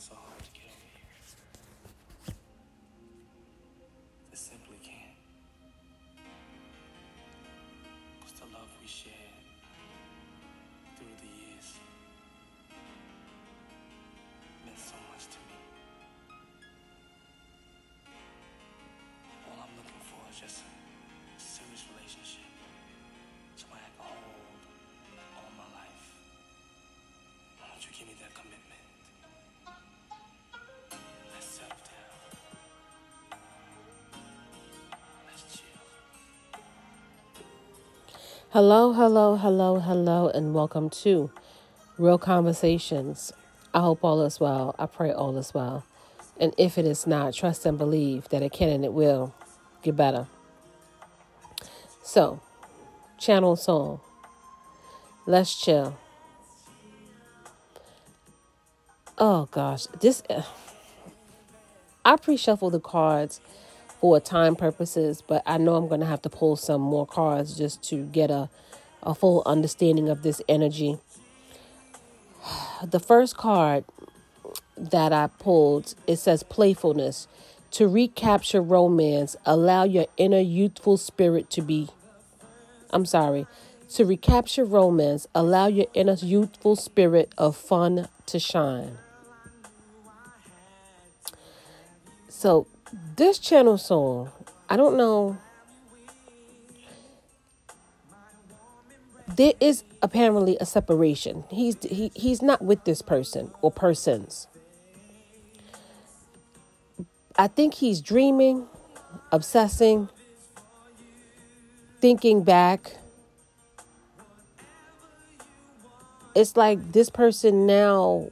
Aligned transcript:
so 0.00 0.14
hard 0.14 0.42
to 0.42 0.50
get 0.52 0.64
over 0.64 0.88
here. 0.96 2.34
I 4.32 4.34
simply 4.34 4.78
can't. 4.82 5.20
Cause 8.22 8.32
the 8.32 8.46
love 8.46 8.70
we 8.80 8.88
shared 8.88 9.44
through 10.96 11.12
the 11.20 11.28
years 11.28 11.76
meant 14.64 14.78
so 14.78 14.96
much 15.12 15.28
to 15.28 15.38
me. 15.44 15.58
All 19.52 19.58
I'm 19.60 19.76
looking 19.76 20.00
for 20.08 20.24
is 20.32 20.40
just 20.40 20.62
Hello, 38.52 38.92
hello, 38.92 39.36
hello, 39.36 39.78
hello, 39.78 40.28
and 40.28 40.52
welcome 40.52 40.90
to 40.90 41.30
Real 41.96 42.18
Conversations. 42.18 43.32
I 43.72 43.78
hope 43.78 44.02
all 44.02 44.22
is 44.22 44.40
well. 44.40 44.74
I 44.76 44.86
pray 44.86 45.12
all 45.12 45.36
is 45.38 45.54
well. 45.54 45.84
And 46.36 46.52
if 46.58 46.76
it 46.76 46.84
is 46.84 47.06
not, 47.06 47.32
trust 47.32 47.64
and 47.64 47.78
believe 47.78 48.28
that 48.30 48.42
it 48.42 48.50
can 48.50 48.68
and 48.70 48.84
it 48.84 48.92
will 48.92 49.32
get 49.84 49.94
better. 49.94 50.26
So, 52.02 52.40
channel 53.20 53.54
song. 53.54 54.00
Let's 55.26 55.54
chill. 55.54 55.96
Oh 59.16 59.46
gosh, 59.52 59.86
this 60.00 60.24
uh, 60.28 60.42
I 62.04 62.16
pre-shuffle 62.16 62.70
the 62.70 62.80
cards 62.80 63.40
for 64.00 64.18
time 64.18 64.56
purposes, 64.56 65.22
but 65.26 65.42
I 65.44 65.58
know 65.58 65.76
I'm 65.76 65.86
going 65.86 66.00
to 66.00 66.06
have 66.06 66.22
to 66.22 66.30
pull 66.30 66.56
some 66.56 66.80
more 66.80 67.06
cards 67.06 67.56
just 67.56 67.82
to 67.90 68.04
get 68.06 68.30
a, 68.30 68.48
a 69.02 69.14
full 69.14 69.42
understanding 69.44 70.08
of 70.08 70.22
this 70.22 70.40
energy. 70.48 70.98
The 72.82 72.98
first 72.98 73.36
card 73.36 73.84
that 74.76 75.12
I 75.12 75.26
pulled, 75.26 75.94
it 76.06 76.16
says 76.16 76.42
playfulness. 76.42 77.28
To 77.72 77.86
recapture 77.86 78.62
romance, 78.62 79.36
allow 79.44 79.84
your 79.84 80.06
inner 80.16 80.40
youthful 80.40 80.96
spirit 80.96 81.50
to 81.50 81.62
be. 81.62 81.88
I'm 82.90 83.04
sorry. 83.04 83.46
To 83.94 84.04
recapture 84.04 84.64
romance, 84.64 85.26
allow 85.34 85.66
your 85.66 85.86
inner 85.92 86.14
youthful 86.14 86.74
spirit 86.74 87.32
of 87.36 87.56
fun 87.56 88.08
to 88.26 88.38
shine. 88.38 88.96
So, 92.28 92.66
this 93.16 93.38
channel 93.38 93.78
song, 93.78 94.30
I 94.68 94.76
don't 94.76 94.96
know. 94.96 95.38
There 99.28 99.52
is 99.60 99.84
apparently 100.02 100.56
a 100.60 100.66
separation. 100.66 101.44
He's 101.50 101.76
he, 101.82 102.10
he's 102.14 102.42
not 102.42 102.62
with 102.62 102.84
this 102.84 103.00
person 103.00 103.52
or 103.62 103.70
persons. 103.70 104.48
I 107.36 107.46
think 107.46 107.74
he's 107.74 108.00
dreaming, 108.00 108.66
obsessing, 109.32 110.08
thinking 112.00 112.42
back. 112.42 112.96
It's 116.34 116.56
like 116.56 116.92
this 116.92 117.08
person 117.08 117.66
now 117.66 118.30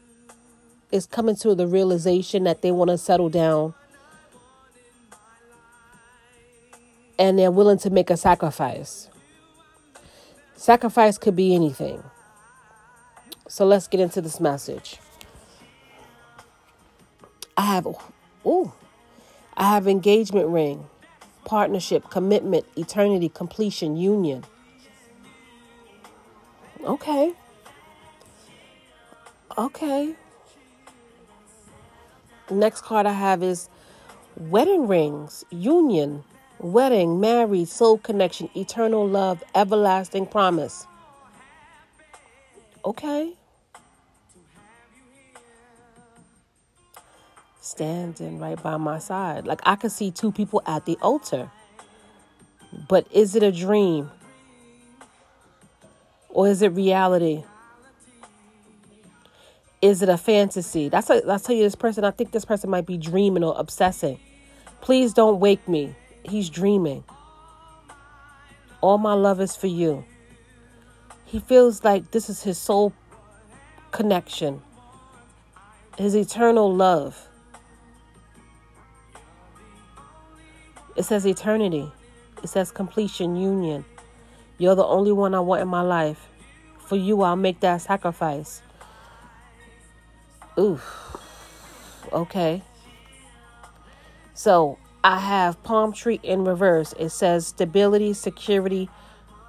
is 0.91 1.07
coming 1.07 1.37
to 1.37 1.55
the 1.55 1.67
realization 1.67 2.45
that 2.45 2.63
they 2.63 2.71
want 2.71 2.91
to 2.91 2.99
settle 2.99 3.29
down 3.29 3.75
and 7.19 7.39
they're 7.39 7.51
willing 7.51 7.79
to 7.79 7.91
make 7.91 8.11
a 8.11 8.17
sacrifice. 8.17 9.09
Sacrifice 10.57 11.19
could 11.19 11.37
be 11.37 11.55
anything. 11.55 12.03
So 13.49 13.65
let's 13.65 13.89
get 13.89 14.01
into 14.01 14.21
this 14.21 14.41
message. 14.41 14.99
I 17.57 17.63
have 17.75 17.87
oh, 18.45 18.73
I 19.57 19.75
have 19.75 19.89
engagement 19.89 20.49
ring, 20.49 20.87
partnership, 21.45 22.11
commitment, 22.11 22.67
eternity, 22.77 23.29
completion, 23.29 23.97
union. 23.97 24.45
Okay. 26.85 27.33
Okay. 29.57 30.15
Next 32.51 32.83
card 32.83 33.07
I 33.07 33.13
have 33.13 33.43
is 33.43 33.69
wedding 34.37 34.87
rings, 34.87 35.45
union, 35.51 36.23
wedding, 36.61 37.21
married, 37.21 37.69
soul 37.69 37.99
connection, 37.99 38.51
eternal 38.55 39.07
love, 39.07 39.43
everlasting 39.55 40.27
promise. 40.27 40.87
Okay. 42.85 43.35
Standing 47.61 48.39
right 48.39 48.61
by 48.63 48.77
my 48.77 48.99
side. 48.99 49.47
Like 49.47 49.61
I 49.65 49.77
could 49.77 49.93
see 49.93 50.11
two 50.11 50.33
people 50.33 50.63
at 50.67 50.87
the 50.87 50.97
altar. 51.03 51.51
But 52.89 53.07
is 53.13 53.35
it 53.35 53.43
a 53.43 53.53
dream? 53.53 54.11
Or 56.29 56.49
is 56.49 56.63
it 56.63 56.73
reality? 56.73 57.45
Is 59.81 60.03
it 60.03 60.09
a 60.09 60.19
fantasy? 60.19 60.89
That's 60.89 61.09
a, 61.11 61.27
I'll 61.29 61.39
tell 61.39 61.55
you 61.55 61.63
this 61.63 61.75
person, 61.75 62.05
I 62.05 62.11
think 62.11 62.33
this 62.33 62.45
person 62.45 62.69
might 62.69 62.87
be 62.87 62.97
dreaming 62.97 63.45
or 63.45 63.55
obsessing. 63.57 64.19
Please 64.81 65.13
don't 65.13 65.41
wake 65.41 65.67
me. 65.69 65.95
He's 66.25 66.51
dreaming. 66.51 67.05
All 68.81 68.99
my 68.99 69.15
love 69.15 69.41
is 69.41 69.57
for 69.57 69.67
you. 69.67 70.05
He 71.25 71.41
feels 71.41 71.85
like 71.85 72.11
this 72.11 72.31
is 72.31 72.43
his 72.43 72.59
soul 72.59 72.93
connection, 73.91 74.63
his 75.97 76.15
eternal 76.15 76.73
love. 76.75 77.29
It 80.97 81.03
says 81.03 81.27
eternity, 81.27 81.91
it 82.43 82.49
says 82.49 82.71
completion, 82.71 83.37
union. 83.37 83.85
You're 84.59 84.75
the 84.75 84.85
only 84.85 85.13
one 85.13 85.35
I 85.35 85.41
want 85.41 85.63
in 85.63 85.69
my 85.69 85.83
life. 85.83 86.29
For 86.81 86.97
you, 86.97 87.23
I'll 87.23 87.37
make 87.37 87.61
that 87.61 87.83
sacrifice. 87.83 88.63
Oof. 90.59 91.17
Okay. 92.13 92.63
So 94.35 94.79
I 95.05 95.21
have 95.21 95.63
palm 95.63 95.93
tree 95.93 96.21
in 96.23 96.45
reverse. 96.45 96.93
It 96.99 97.11
says 97.11 97.47
stability, 97.47 98.13
security, 98.13 98.91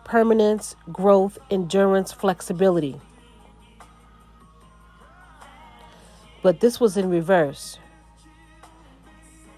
permanence, 0.04 0.76
growth, 0.92 1.38
endurance, 1.50 2.12
flexibility. 2.12 3.00
But 6.42 6.60
this 6.60 6.80
was 6.80 6.98
in 6.98 7.10
reverse. 7.10 7.80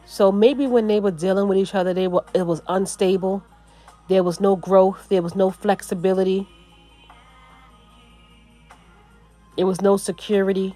So 0.05 0.31
maybe 0.31 0.67
when 0.67 0.87
they 0.87 0.99
were 0.99 1.11
dealing 1.11 1.47
with 1.47 1.57
each 1.57 1.75
other, 1.75 1.93
they 1.93 2.07
were 2.07 2.23
it 2.33 2.45
was 2.45 2.61
unstable. 2.67 3.43
There 4.07 4.23
was 4.23 4.41
no 4.41 4.55
growth, 4.55 5.07
there 5.09 5.21
was 5.21 5.35
no 5.35 5.51
flexibility. 5.51 6.49
There 9.55 9.67
was 9.67 9.81
no 9.81 9.97
security. 9.97 10.75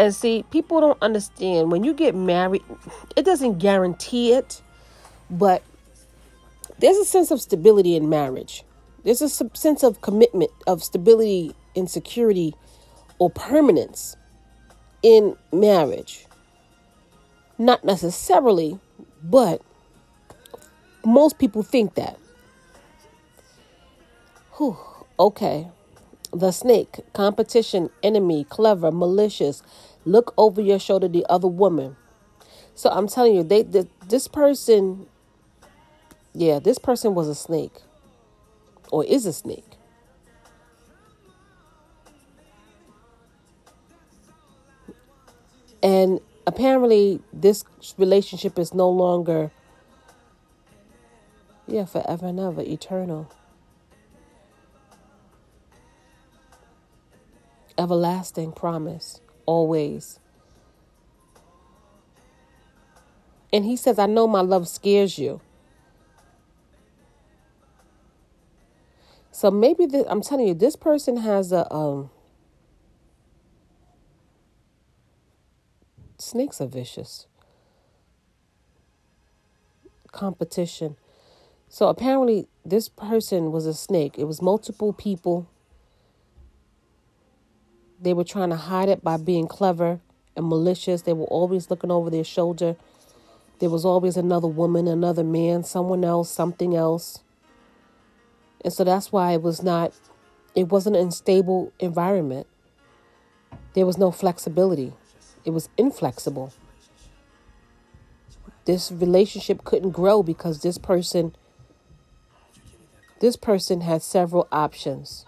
And 0.00 0.14
see, 0.14 0.44
people 0.50 0.80
don't 0.80 0.96
understand 1.02 1.70
when 1.70 1.84
you 1.84 1.92
get 1.92 2.14
married, 2.14 2.62
it 3.16 3.26
doesn't 3.26 3.58
guarantee 3.58 4.32
it, 4.32 4.62
but 5.28 5.62
there's 6.78 6.96
a 6.96 7.04
sense 7.04 7.30
of 7.30 7.38
stability 7.38 7.96
in 7.96 8.08
marriage. 8.08 8.64
There's 9.04 9.20
a 9.20 9.28
sense 9.28 9.82
of 9.82 10.00
commitment, 10.00 10.52
of 10.66 10.82
stability 10.82 11.54
and 11.76 11.90
security 11.90 12.54
or 13.18 13.28
permanence 13.28 14.16
in 15.02 15.36
marriage. 15.52 16.24
Not 17.58 17.84
necessarily, 17.84 18.78
but 19.22 19.60
most 21.04 21.38
people 21.38 21.62
think 21.62 21.96
that. 21.96 22.18
Whew, 24.56 24.78
okay. 25.18 25.68
The 26.32 26.52
snake, 26.52 27.00
competition, 27.12 27.90
enemy, 28.02 28.44
clever, 28.44 28.90
malicious, 28.90 29.62
look 30.10 30.34
over 30.36 30.60
your 30.60 30.78
shoulder 30.78 31.08
the 31.08 31.24
other 31.28 31.48
woman. 31.48 31.96
So 32.74 32.90
I'm 32.90 33.08
telling 33.08 33.34
you, 33.34 33.42
they, 33.42 33.62
this 33.62 34.28
person, 34.28 35.06
yeah, 36.32 36.58
this 36.58 36.78
person 36.78 37.14
was 37.14 37.28
a 37.28 37.34
snake, 37.34 37.76
or 38.90 39.04
is 39.04 39.26
a 39.26 39.32
snake. 39.32 39.64
And 45.82 46.20
apparently, 46.46 47.20
this 47.32 47.64
relationship 47.96 48.58
is 48.58 48.74
no 48.74 48.88
longer, 48.90 49.50
yeah, 51.66 51.86
forever 51.86 52.26
and 52.26 52.38
ever, 52.38 52.60
eternal. 52.60 53.30
Everlasting 57.78 58.52
promise, 58.52 59.20
always. 59.50 60.20
And 63.52 63.64
he 63.64 63.76
says, 63.76 63.98
I 63.98 64.06
know 64.06 64.28
my 64.28 64.42
love 64.42 64.68
scares 64.68 65.18
you. 65.18 65.40
So 69.32 69.50
maybe 69.50 69.86
this, 69.86 70.04
I'm 70.08 70.22
telling 70.22 70.46
you, 70.46 70.54
this 70.54 70.76
person 70.76 71.16
has 71.16 71.50
a 71.50 71.72
um 71.74 72.10
snakes 76.18 76.60
are 76.60 76.68
vicious. 76.68 77.26
Competition. 80.12 80.94
So 81.68 81.88
apparently 81.88 82.46
this 82.64 82.88
person 82.88 83.50
was 83.50 83.66
a 83.66 83.74
snake. 83.74 84.16
It 84.16 84.24
was 84.24 84.40
multiple 84.40 84.92
people. 84.92 85.48
They 88.00 88.14
were 88.14 88.24
trying 88.24 88.50
to 88.50 88.56
hide 88.56 88.88
it 88.88 89.04
by 89.04 89.16
being 89.16 89.46
clever 89.46 90.00
and 90.36 90.48
malicious. 90.48 91.02
They 91.02 91.12
were 91.12 91.26
always 91.26 91.70
looking 91.70 91.90
over 91.90 92.10
their 92.10 92.24
shoulder. 92.24 92.76
There 93.58 93.70
was 93.70 93.84
always 93.84 94.16
another 94.16 94.48
woman, 94.48 94.88
another 94.88 95.24
man, 95.24 95.64
someone 95.64 96.04
else, 96.04 96.30
something 96.30 96.74
else. 96.74 97.22
And 98.64 98.72
so 98.72 98.84
that's 98.84 99.12
why 99.12 99.32
it 99.32 99.42
was 99.42 99.62
not, 99.62 99.92
it 100.54 100.68
wasn't 100.68 100.96
an 100.96 101.02
unstable 101.02 101.72
environment. 101.78 102.46
There 103.74 103.86
was 103.86 103.98
no 103.98 104.10
flexibility, 104.10 104.94
it 105.44 105.50
was 105.50 105.68
inflexible. 105.76 106.52
This 108.64 108.90
relationship 108.92 109.64
couldn't 109.64 109.90
grow 109.90 110.22
because 110.22 110.62
this 110.62 110.78
person 110.78 111.34
this 113.20 113.36
person 113.36 113.82
had 113.82 114.00
several 114.00 114.48
options. 114.50 115.26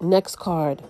Next 0.00 0.36
card. 0.36 0.82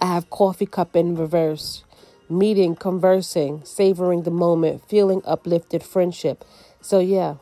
I 0.00 0.06
have 0.06 0.30
coffee 0.30 0.66
cup 0.66 0.96
in 0.96 1.16
reverse. 1.16 1.84
Meeting, 2.28 2.76
conversing, 2.76 3.64
savoring 3.64 4.22
the 4.22 4.30
moment, 4.30 4.88
feeling 4.88 5.20
uplifted, 5.24 5.82
friendship. 5.82 6.44
So 6.80 7.00
yeah, 7.00 7.34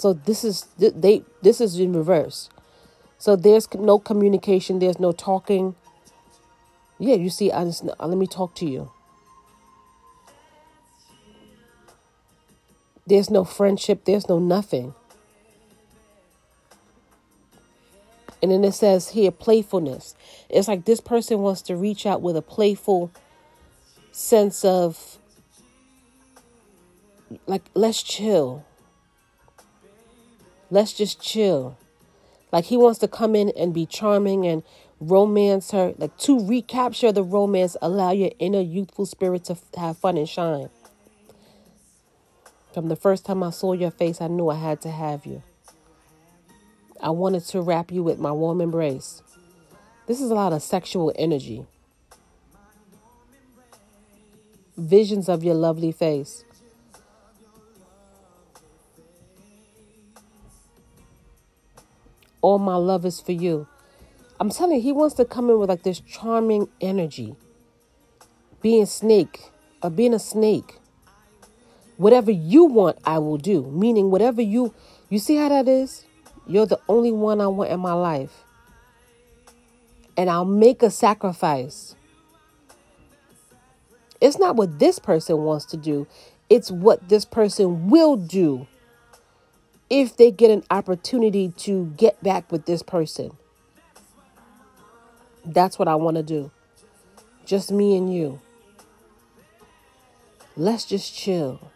so 0.00 0.14
this 0.14 0.44
is 0.44 0.66
they 0.78 1.22
this 1.42 1.60
is 1.60 1.78
in 1.78 1.92
reverse. 1.92 2.48
So 3.18 3.36
there's 3.36 3.72
no 3.74 3.98
communication, 3.98 4.78
there's 4.78 4.98
no 4.98 5.12
talking. 5.12 5.74
Yeah, 6.98 7.16
you 7.16 7.28
see, 7.28 7.52
I 7.52 7.64
just, 7.64 7.84
let 7.84 8.16
me 8.16 8.26
talk 8.26 8.54
to 8.56 8.66
you. 8.66 8.90
There's 13.06 13.28
no 13.28 13.44
friendship, 13.44 14.06
there's 14.06 14.26
no 14.26 14.38
nothing. 14.38 14.94
And 18.42 18.50
then 18.50 18.64
it 18.64 18.72
says 18.72 19.10
here 19.10 19.30
playfulness. 19.30 20.14
It's 20.48 20.68
like 20.68 20.84
this 20.84 21.00
person 21.00 21.40
wants 21.40 21.62
to 21.62 21.76
reach 21.76 22.06
out 22.06 22.22
with 22.22 22.36
a 22.36 22.42
playful 22.42 23.10
sense 24.12 24.64
of 24.64 25.18
like 27.46 27.62
let's 27.74 28.02
chill. 28.02 28.64
Let's 30.70 30.92
just 30.92 31.20
chill. 31.20 31.76
Like 32.52 32.66
he 32.66 32.76
wants 32.76 32.98
to 33.00 33.08
come 33.08 33.34
in 33.34 33.50
and 33.56 33.74
be 33.74 33.86
charming 33.86 34.46
and 34.46 34.62
romance 35.00 35.70
her. 35.72 35.94
Like 35.98 36.16
to 36.18 36.44
recapture 36.46 37.12
the 37.12 37.22
romance, 37.22 37.76
allow 37.82 38.12
your 38.12 38.30
inner 38.38 38.60
youthful 38.60 39.06
spirit 39.06 39.44
to 39.44 39.56
have 39.76 39.98
fun 39.98 40.16
and 40.16 40.28
shine. 40.28 40.70
From 42.72 42.88
the 42.88 42.96
first 42.96 43.26
time 43.26 43.42
I 43.42 43.50
saw 43.50 43.72
your 43.72 43.90
face, 43.90 44.20
I 44.20 44.28
knew 44.28 44.48
I 44.48 44.56
had 44.56 44.80
to 44.82 44.90
have 44.90 45.26
you. 45.26 45.42
I 47.02 47.10
wanted 47.10 47.44
to 47.46 47.62
wrap 47.62 47.90
you 47.90 48.02
with 48.02 48.18
my 48.18 48.30
warm 48.30 48.60
embrace. 48.60 49.22
This 50.06 50.20
is 50.20 50.30
a 50.30 50.34
lot 50.34 50.52
of 50.52 50.62
sexual 50.62 51.12
energy. 51.16 51.64
Visions 54.76 55.28
of 55.28 55.42
your 55.42 55.54
lovely 55.54 55.92
face. 55.92 56.44
All 62.42 62.58
my 62.58 62.76
love 62.76 63.04
is 63.06 63.20
for 63.20 63.32
you. 63.32 63.66
I'm 64.38 64.50
telling 64.50 64.76
you, 64.76 64.82
he 64.82 64.92
wants 64.92 65.14
to 65.16 65.24
come 65.24 65.50
in 65.50 65.58
with 65.58 65.68
like 65.68 65.82
this 65.82 66.00
charming 66.00 66.68
energy. 66.80 67.36
Being 68.62 68.86
snake, 68.86 69.50
or 69.82 69.86
uh, 69.86 69.90
being 69.90 70.14
a 70.14 70.18
snake. 70.18 70.78
Whatever 71.96 72.30
you 72.30 72.64
want, 72.64 72.98
I 73.04 73.18
will 73.18 73.36
do. 73.36 73.70
Meaning, 73.70 74.10
whatever 74.10 74.40
you, 74.40 74.74
you 75.08 75.18
see 75.18 75.36
how 75.36 75.50
that 75.50 75.68
is? 75.68 76.04
You're 76.50 76.66
the 76.66 76.80
only 76.88 77.12
one 77.12 77.40
I 77.40 77.46
want 77.46 77.70
in 77.70 77.78
my 77.78 77.92
life. 77.92 78.42
And 80.16 80.28
I'll 80.28 80.44
make 80.44 80.82
a 80.82 80.90
sacrifice. 80.90 81.94
It's 84.20 84.36
not 84.36 84.56
what 84.56 84.80
this 84.80 84.98
person 84.98 85.38
wants 85.44 85.64
to 85.66 85.76
do, 85.76 86.08
it's 86.50 86.68
what 86.68 87.08
this 87.08 87.24
person 87.24 87.88
will 87.88 88.16
do 88.16 88.66
if 89.88 90.16
they 90.16 90.32
get 90.32 90.50
an 90.50 90.64
opportunity 90.72 91.50
to 91.58 91.94
get 91.96 92.20
back 92.20 92.50
with 92.50 92.66
this 92.66 92.82
person. 92.82 93.30
That's 95.44 95.78
what 95.78 95.86
I 95.86 95.94
want 95.94 96.16
to 96.16 96.24
do. 96.24 96.50
Just 97.46 97.70
me 97.70 97.96
and 97.96 98.12
you. 98.12 98.40
Let's 100.56 100.84
just 100.84 101.14
chill. 101.14 101.70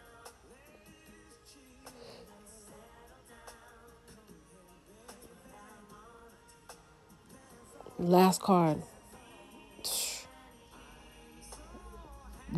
Last 7.97 8.41
card. 8.41 8.81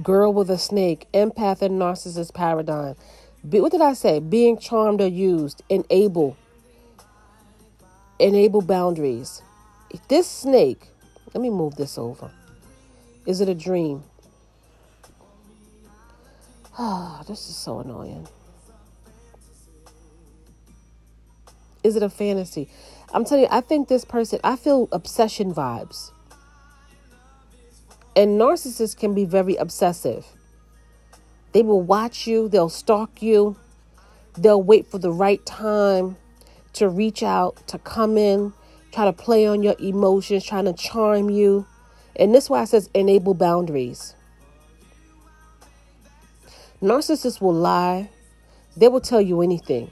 Girl 0.01 0.33
with 0.33 0.49
a 0.49 0.57
snake, 0.57 1.07
empath 1.13 1.61
and 1.61 1.79
narcissist 1.79 2.33
paradigm. 2.33 2.95
Be, 3.47 3.61
what 3.61 3.71
did 3.71 3.81
I 3.81 3.93
say? 3.93 4.19
Being 4.19 4.57
charmed 4.57 4.99
or 4.99 5.07
used, 5.07 5.61
enable, 5.69 6.35
enable 8.17 8.61
boundaries. 8.61 9.43
If 9.91 10.07
this 10.07 10.27
snake, 10.27 10.87
let 11.33 11.41
me 11.41 11.51
move 11.51 11.75
this 11.75 11.99
over. 11.99 12.31
Is 13.27 13.39
it 13.39 13.49
a 13.49 13.55
dream? 13.55 14.03
Ah, 16.79 17.19
oh, 17.19 17.23
this 17.27 17.49
is 17.49 17.55
so 17.55 17.79
annoying. 17.79 18.27
Is 21.87 21.95
it 21.95 22.03
a 22.03 22.09
fantasy? 22.09 22.67
I'm 23.13 23.23
telling 23.23 23.45
you, 23.45 23.49
I 23.49 23.61
think 23.61 23.87
this 23.87 24.03
person, 24.03 24.41
I 24.43 24.57
feel 24.57 24.89
obsession 24.91 25.53
vibes. 25.53 26.11
And 28.13 28.37
narcissists 28.37 28.97
can 28.97 29.13
be 29.13 29.23
very 29.23 29.55
obsessive. 29.55 30.25
They 31.53 31.61
will 31.61 31.81
watch 31.81 32.27
you, 32.27 32.49
they'll 32.49 32.67
stalk 32.67 33.21
you, 33.21 33.55
they'll 34.37 34.61
wait 34.61 34.85
for 34.85 34.97
the 34.97 35.13
right 35.13 35.43
time 35.45 36.17
to 36.73 36.89
reach 36.89 37.23
out, 37.23 37.65
to 37.67 37.77
come 37.77 38.17
in, 38.17 38.51
try 38.91 39.05
to 39.05 39.13
play 39.13 39.47
on 39.47 39.63
your 39.63 39.75
emotions, 39.79 40.43
trying 40.43 40.65
to 40.65 40.73
charm 40.73 41.29
you. 41.29 41.65
And 42.17 42.35
this 42.35 42.49
why 42.49 42.63
it 42.63 42.67
says 42.67 42.89
enable 42.93 43.33
boundaries. 43.33 44.13
Narcissists 46.81 47.39
will 47.39 47.53
lie, 47.53 48.09
they 48.75 48.89
will 48.89 48.99
tell 48.99 49.21
you 49.21 49.41
anything. 49.41 49.89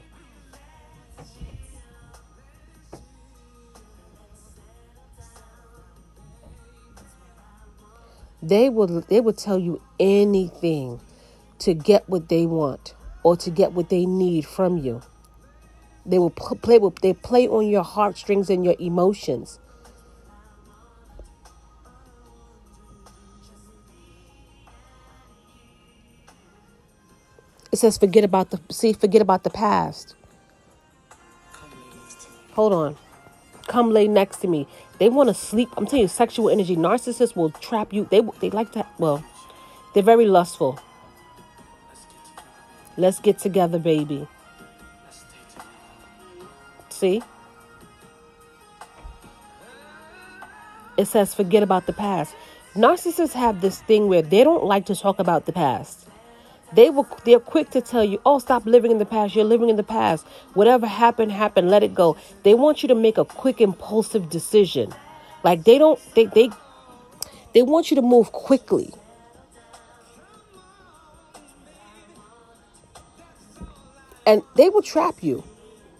They 8.46 8.68
will 8.68 9.00
they 9.08 9.20
will 9.20 9.32
tell 9.32 9.58
you 9.58 9.82
anything 9.98 11.00
to 11.58 11.74
get 11.74 12.08
what 12.08 12.28
they 12.28 12.46
want 12.46 12.94
or 13.24 13.36
to 13.38 13.50
get 13.50 13.72
what 13.72 13.88
they 13.88 14.06
need 14.06 14.46
from 14.46 14.78
you. 14.78 15.02
They 16.06 16.20
will 16.20 16.30
play 16.30 16.78
with 16.78 17.00
they 17.00 17.12
play 17.12 17.48
on 17.48 17.66
your 17.66 17.82
heartstrings 17.82 18.48
and 18.48 18.64
your 18.64 18.76
emotions. 18.78 19.58
It 27.72 27.78
says 27.78 27.98
forget 27.98 28.22
about 28.22 28.50
the 28.50 28.60
see 28.70 28.92
forget 28.92 29.22
about 29.22 29.42
the 29.42 29.50
past. 29.50 30.14
Hold 32.52 32.72
on. 32.72 32.96
Come 33.76 33.90
lay 33.90 34.08
next 34.08 34.38
to 34.38 34.48
me. 34.48 34.66
They 34.98 35.10
want 35.10 35.28
to 35.28 35.34
sleep. 35.34 35.68
I'm 35.76 35.84
telling 35.84 36.00
you, 36.00 36.08
sexual 36.08 36.48
energy. 36.48 36.76
Narcissists 36.76 37.36
will 37.36 37.50
trap 37.50 37.92
you. 37.92 38.08
They 38.10 38.22
they 38.40 38.48
like 38.48 38.72
to. 38.72 38.86
Well, 38.96 39.22
they're 39.92 40.02
very 40.02 40.24
lustful. 40.24 40.78
Let's 42.96 43.20
get 43.20 43.38
together, 43.38 43.78
baby. 43.78 44.26
See? 46.88 47.22
It 50.96 51.04
says 51.04 51.34
forget 51.34 51.62
about 51.62 51.84
the 51.84 51.92
past. 51.92 52.34
Narcissists 52.74 53.34
have 53.34 53.60
this 53.60 53.82
thing 53.82 54.08
where 54.08 54.22
they 54.22 54.42
don't 54.42 54.64
like 54.64 54.86
to 54.86 54.96
talk 54.96 55.18
about 55.18 55.44
the 55.44 55.52
past. 55.52 56.05
They 56.74 56.90
will 56.90 57.08
they're 57.24 57.40
quick 57.40 57.70
to 57.70 57.80
tell 57.80 58.04
you, 58.04 58.20
"Oh, 58.26 58.38
stop 58.38 58.66
living 58.66 58.90
in 58.90 58.98
the 58.98 59.06
past. 59.06 59.34
You're 59.36 59.44
living 59.44 59.68
in 59.70 59.76
the 59.76 59.82
past. 59.84 60.26
Whatever 60.54 60.86
happened, 60.86 61.32
happened. 61.32 61.70
Let 61.70 61.82
it 61.82 61.94
go." 61.94 62.16
They 62.42 62.54
want 62.54 62.82
you 62.82 62.88
to 62.88 62.94
make 62.94 63.18
a 63.18 63.24
quick 63.24 63.60
impulsive 63.60 64.30
decision. 64.30 64.92
Like 65.44 65.64
they 65.64 65.78
don't 65.78 66.00
they 66.14 66.26
they 66.26 66.50
They 67.52 67.62
want 67.62 67.90
you 67.90 67.96
to 67.96 68.02
move 68.02 68.32
quickly. 68.32 68.92
And 74.26 74.42
they 74.56 74.68
will 74.68 74.82
trap 74.82 75.22
you, 75.22 75.44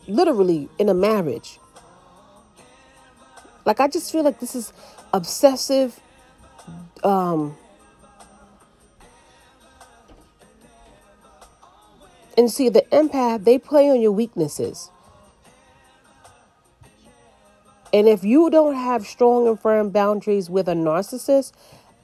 literally, 0.08 0.68
in 0.78 0.88
a 0.88 0.94
marriage. 0.94 1.58
Like, 3.64 3.80
I 3.80 3.88
just 3.88 4.12
feel 4.12 4.22
like 4.24 4.40
this 4.40 4.54
is 4.54 4.72
obsessive. 5.12 6.00
Um, 7.04 7.56
and 12.36 12.50
see, 12.50 12.68
the 12.68 12.82
empath, 12.92 13.44
they 13.44 13.58
play 13.58 13.88
on 13.90 14.00
your 14.00 14.12
weaknesses. 14.12 14.90
And 17.92 18.08
if 18.08 18.24
you 18.24 18.50
don't 18.50 18.74
have 18.74 19.06
strong 19.06 19.48
and 19.48 19.58
firm 19.58 19.90
boundaries 19.90 20.50
with 20.50 20.68
a 20.68 20.74
narcissist, 20.74 21.52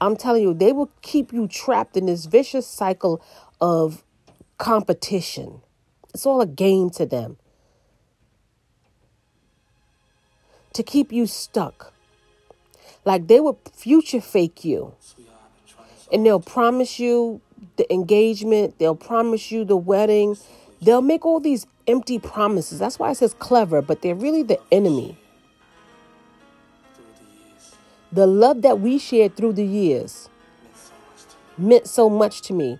I'm 0.01 0.15
telling 0.17 0.41
you, 0.41 0.53
they 0.53 0.71
will 0.71 0.89
keep 1.01 1.31
you 1.31 1.47
trapped 1.47 1.95
in 1.95 2.07
this 2.07 2.25
vicious 2.25 2.65
cycle 2.65 3.21
of 3.61 4.03
competition. 4.57 5.61
It's 6.13 6.25
all 6.25 6.41
a 6.41 6.47
game 6.47 6.89
to 6.91 7.05
them. 7.05 7.37
To 10.73 10.83
keep 10.83 11.11
you 11.11 11.27
stuck. 11.27 11.93
Like 13.05 13.27
they 13.27 13.39
will 13.39 13.59
future 13.75 14.21
fake 14.21 14.65
you. 14.65 14.95
And 16.11 16.25
they'll 16.25 16.39
promise 16.39 16.99
you 16.99 17.41
the 17.77 17.91
engagement, 17.93 18.79
they'll 18.79 18.95
promise 18.95 19.51
you 19.51 19.65
the 19.65 19.77
wedding. 19.77 20.37
They'll 20.81 21.01
make 21.01 21.25
all 21.25 21.39
these 21.39 21.65
empty 21.87 22.19
promises. 22.19 22.79
That's 22.79 22.99
why 22.99 23.11
it 23.11 23.15
says 23.15 23.33
clever, 23.39 23.81
but 23.81 24.01
they're 24.01 24.15
really 24.15 24.43
the 24.43 24.59
enemy 24.71 25.17
the 28.13 28.27
love 28.27 28.61
that 28.61 28.79
we 28.79 28.99
shared 28.99 29.35
through 29.35 29.53
the 29.53 29.65
years 29.65 30.29
meant 31.57 31.87
so 31.87 32.09
much 32.09 32.41
to 32.41 32.53
me. 32.53 32.79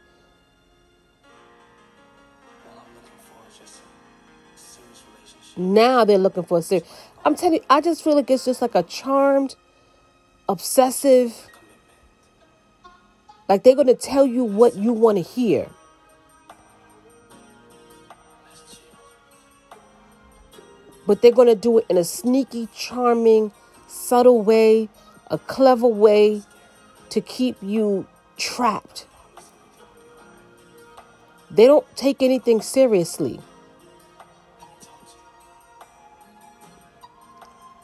Now 5.58 6.06
they're 6.06 6.20
looking 6.20 6.44
for 6.44 6.60
a 6.60 6.62
serious. 6.62 6.88
I'm 7.26 7.36
telling 7.36 7.56
you, 7.56 7.66
I 7.70 7.82
just 7.82 8.04
feel 8.04 8.16
like 8.16 8.30
it's 8.30 8.46
just 8.46 8.62
like 8.62 8.76
a 8.76 8.84
charmed, 8.84 9.56
obsessive. 10.48 11.48
Like 13.54 13.62
they're 13.62 13.76
going 13.76 13.86
to 13.86 13.94
tell 13.94 14.26
you 14.26 14.44
what 14.44 14.76
you 14.76 14.94
want 14.94 15.20
to 15.20 15.24
hear. 15.24 15.70
But 21.06 21.22
they're 21.22 21.32
going 21.32 21.50
to 21.50 21.56
do 21.56 21.78
it 21.78 21.86
in 21.88 21.98
a 21.98 22.04
sneaky, 22.04 22.68
charming, 22.76 23.52
subtle 23.88 24.42
way 24.42 24.90
a 25.30 25.38
clever 25.38 25.86
way 25.86 26.42
to 27.12 27.22
keep 27.22 27.56
you 27.62 28.08
trapped. 28.38 29.06
They 31.52 31.68
don't 31.68 31.86
take 31.96 32.24
anything 32.24 32.60
seriously. 32.60 33.40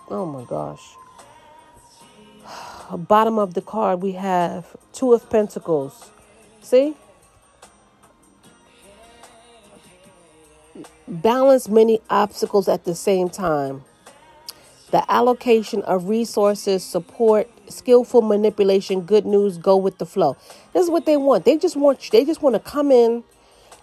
Oh 0.10 0.26
my 0.26 0.46
gosh. 0.46 0.96
Bottom 2.98 3.38
of 3.38 3.54
the 3.54 3.62
card, 3.62 4.02
we 4.02 4.14
have 4.14 4.76
Two 4.94 5.14
of 5.14 5.30
Pentacles. 5.30 6.10
See? 6.62 6.96
Balance 11.08 11.68
many 11.68 12.00
obstacles 12.10 12.68
at 12.68 12.86
the 12.86 12.96
same 12.96 13.30
time 13.30 13.84
the 14.92 15.12
allocation 15.12 15.82
of 15.84 16.10
resources, 16.10 16.84
support, 16.84 17.50
skillful 17.68 18.22
manipulation, 18.22 19.02
good 19.02 19.26
news, 19.26 19.58
go 19.58 19.78
with 19.78 19.98
the 19.98 20.06
flow. 20.06 20.36
This 20.74 20.86
is 20.86 20.90
what 20.90 21.06
they 21.06 21.18
want. 21.18 21.46
They 21.46 21.58
just 21.58 21.76
want 21.76 22.06
you, 22.06 22.12
they 22.12 22.26
just 22.26 22.42
want 22.42 22.56
to 22.56 22.60
come 22.60 22.92
in. 22.92 23.24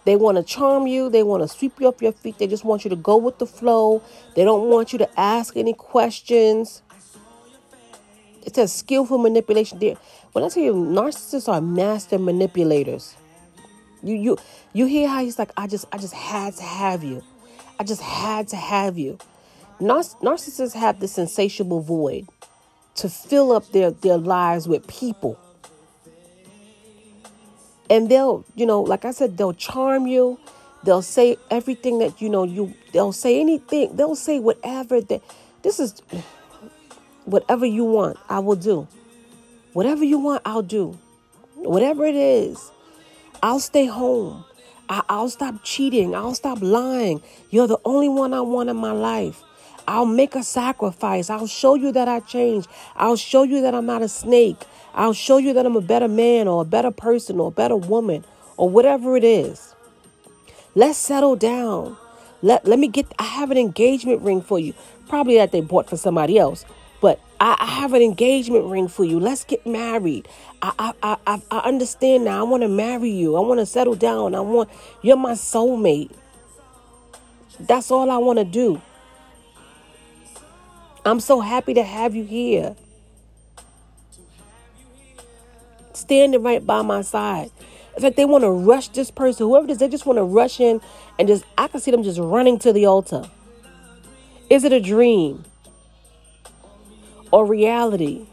They 0.05 0.15
want 0.15 0.37
to 0.37 0.45
charm 0.45 0.87
you. 0.87 1.11
They 1.11 1.25
want 1.25 1.43
to 1.43 1.49
sweep 1.49 1.81
you 1.81 1.89
up 1.89 2.01
your 2.01 2.13
feet. 2.13 2.39
They 2.39 2.47
just 2.47 2.65
want 2.65 2.85
you 2.85 2.91
to 2.91 2.97
go 2.97 3.17
with 3.17 3.39
the 3.39 3.47
flow. 3.47 4.03
They 4.37 4.45
don't 4.45 4.69
want 4.69 4.93
you 4.93 4.99
to 5.01 5.21
ask 5.21 5.57
any 5.57 5.73
questions. 5.73 6.81
It 8.47 8.55
says 8.55 8.73
skillful 8.73 9.19
manipulation. 9.19 9.79
There, 9.79 9.97
when 10.33 10.45
I 10.45 10.49
tell 10.49 10.63
you, 10.63 10.73
narcissists 10.73 11.53
are 11.53 11.61
master 11.61 12.19
manipulators. 12.19 13.17
You 14.03 14.15
you 14.15 14.39
you 14.73 14.87
hear 14.87 15.09
how 15.09 15.23
he's 15.23 15.39
like, 15.39 15.51
I 15.57 15.67
just 15.67 15.85
I 15.93 15.99
just 15.99 16.15
had 16.15 16.55
to 16.55 16.63
have 16.63 17.05
you. 17.05 17.23
I 17.79 17.85
just 17.85 18.01
had 18.01 18.49
to 18.49 18.57
have 18.57 18.97
you. 18.97 19.19
Narcissists 19.81 20.75
have 20.75 21.01
this 21.01 21.19
insatiable 21.19 21.81
void 21.81 22.27
to 22.95 23.09
fill 23.09 23.53
up 23.53 23.71
their, 23.73 23.91
their 23.91 24.17
lives 24.17 24.67
with 24.67 24.87
people. 24.87 25.39
And 27.91 28.11
they'll, 28.11 28.45
you 28.55 28.65
know, 28.65 28.81
like 28.81 29.05
I 29.05 29.11
said, 29.11 29.37
they'll 29.37 29.53
charm 29.53 30.07
you. 30.07 30.39
They'll 30.85 31.03
say 31.03 31.37
everything 31.51 31.99
that, 31.99 32.23
you 32.23 32.29
know, 32.31 32.45
you, 32.45 32.75
they'll 32.93 33.13
say 33.13 33.39
anything. 33.41 33.97
They'll 33.97 34.17
say 34.17 34.39
whatever 34.39 35.01
that, 35.03 35.23
this 35.63 35.79
is, 35.79 36.01
whatever 37.27 37.67
you 37.67 37.85
want, 37.85 38.19
I 38.29 38.39
will 38.39 38.57
do. 38.57 38.89
Whatever 39.75 40.05
you 40.05 40.19
want, 40.19 40.43
I'll 40.47 40.63
do. 40.63 40.99
Whatever 41.57 42.07
it 42.07 42.15
is, 42.15 42.71
I'll 43.43 43.61
stay 43.61 43.87
home. 43.87 44.45
I, 44.89 45.03
will 45.11 45.29
stop 45.29 45.57
cheating. 45.65 46.15
I'll 46.15 46.35
stop 46.35 46.59
lying. 46.63 47.21
You're 47.51 47.67
the 47.67 47.81
only 47.85 48.09
one 48.09 48.33
I 48.33 48.41
want 48.41 48.71
in 48.71 48.77
my 48.77 48.93
life. 48.93 49.43
I'll 49.89 50.07
make 50.07 50.35
a 50.35 50.43
sacrifice. 50.43 51.29
I'll 51.29 51.47
show 51.47 51.75
you 51.75 51.93
that 51.93 52.09
I 52.09 52.21
changed. 52.21 52.69
I'll 52.95 53.17
show 53.17 53.43
you 53.43 53.63
that 53.63 53.75
I'm 53.75 53.87
not 53.87 54.03
a 54.03 54.09
snake. 54.09 54.65
I'll 54.95 55.13
show 55.13 55.39
you 55.39 55.53
that 55.55 55.67
I'm 55.67 55.77
a 55.77 55.81
better 55.81 56.09
man 56.09 56.49
or 56.49 56.63
a 56.63 56.65
better 56.65 56.91
person 56.91 57.39
or 57.39 57.49
a 57.49 57.53
better 57.53 57.77
woman 57.77 58.25
or 58.57 58.71
whatever 58.71 59.17
it 59.17 59.25
is. 59.25 59.75
Let's 60.75 60.99
settle 60.99 61.37
down. 61.37 61.97
Let, 62.43 62.67
let 62.67 62.79
me 62.79 62.89
get, 62.89 63.07
I 63.19 63.25
have 63.25 63.51
an 63.51 63.59
engagement 63.59 64.23
ring 64.23 64.41
for 64.41 64.59
you. 64.59 64.75
Probably 65.09 65.37
that 65.37 65.53
they 65.53 65.61
bought 65.61 65.89
for 65.89 65.97
somebody 65.97 66.39
else. 66.39 66.65
I, 67.41 67.57
I 67.59 67.67
have 67.67 67.93
an 67.93 68.03
engagement 68.03 68.65
ring 68.65 68.89
for 68.89 69.05
you. 69.05 69.21
Let's 69.21 69.45
get 69.45 69.67
married. 69.67 70.29
I, 70.63 70.93
I, 71.03 71.17
I, 71.27 71.43
I 71.51 71.59
understand 71.59 72.25
now. 72.25 72.41
I 72.41 72.43
want 72.49 72.63
to 72.63 72.69
marry 72.69 73.11
you. 73.11 73.37
I 73.37 73.41
want 73.41 73.61
to 73.61 73.67
settle 73.67 73.95
down. 73.95 74.35
I 74.35 74.41
want, 74.41 74.71
you're 75.03 75.17
my 75.17 75.33
soulmate. 75.33 76.11
That's 77.61 77.91
all 77.91 78.11
I 78.11 78.19
want 78.19 78.39
to 78.39 78.45
do. 78.45 78.81
I'm 81.05 81.21
so 81.21 81.41
happy 81.41 81.75
to 81.75 81.83
have 81.83 82.15
you 82.15 82.25
here. 82.25 82.75
Standing 85.93 86.43
right 86.43 86.65
by 86.67 86.83
my 86.83 87.03
side. 87.03 87.51
It's 87.95 88.03
like 88.03 88.17
they 88.17 88.27
want 88.27 88.45
to 88.45 88.51
rush 88.51 88.89
this 88.89 89.11
person, 89.11 89.47
whoever 89.47 89.65
it 89.67 89.71
is, 89.71 89.79
they 89.79 89.89
just 89.89 90.05
want 90.05 90.19
to 90.19 90.25
rush 90.25 90.61
in 90.61 90.83
and 91.19 91.27
just, 91.27 91.45
I 91.57 91.67
can 91.69 91.81
see 91.81 91.91
them 91.91 92.03
just 92.03 92.19
running 92.19 92.59
to 92.59 92.73
the 92.73 92.85
altar. 92.85 93.25
Is 94.51 94.65
it 94.65 94.73
a 94.73 94.81
dream 94.81 95.45
or 97.37 97.45
reality? 97.45 98.27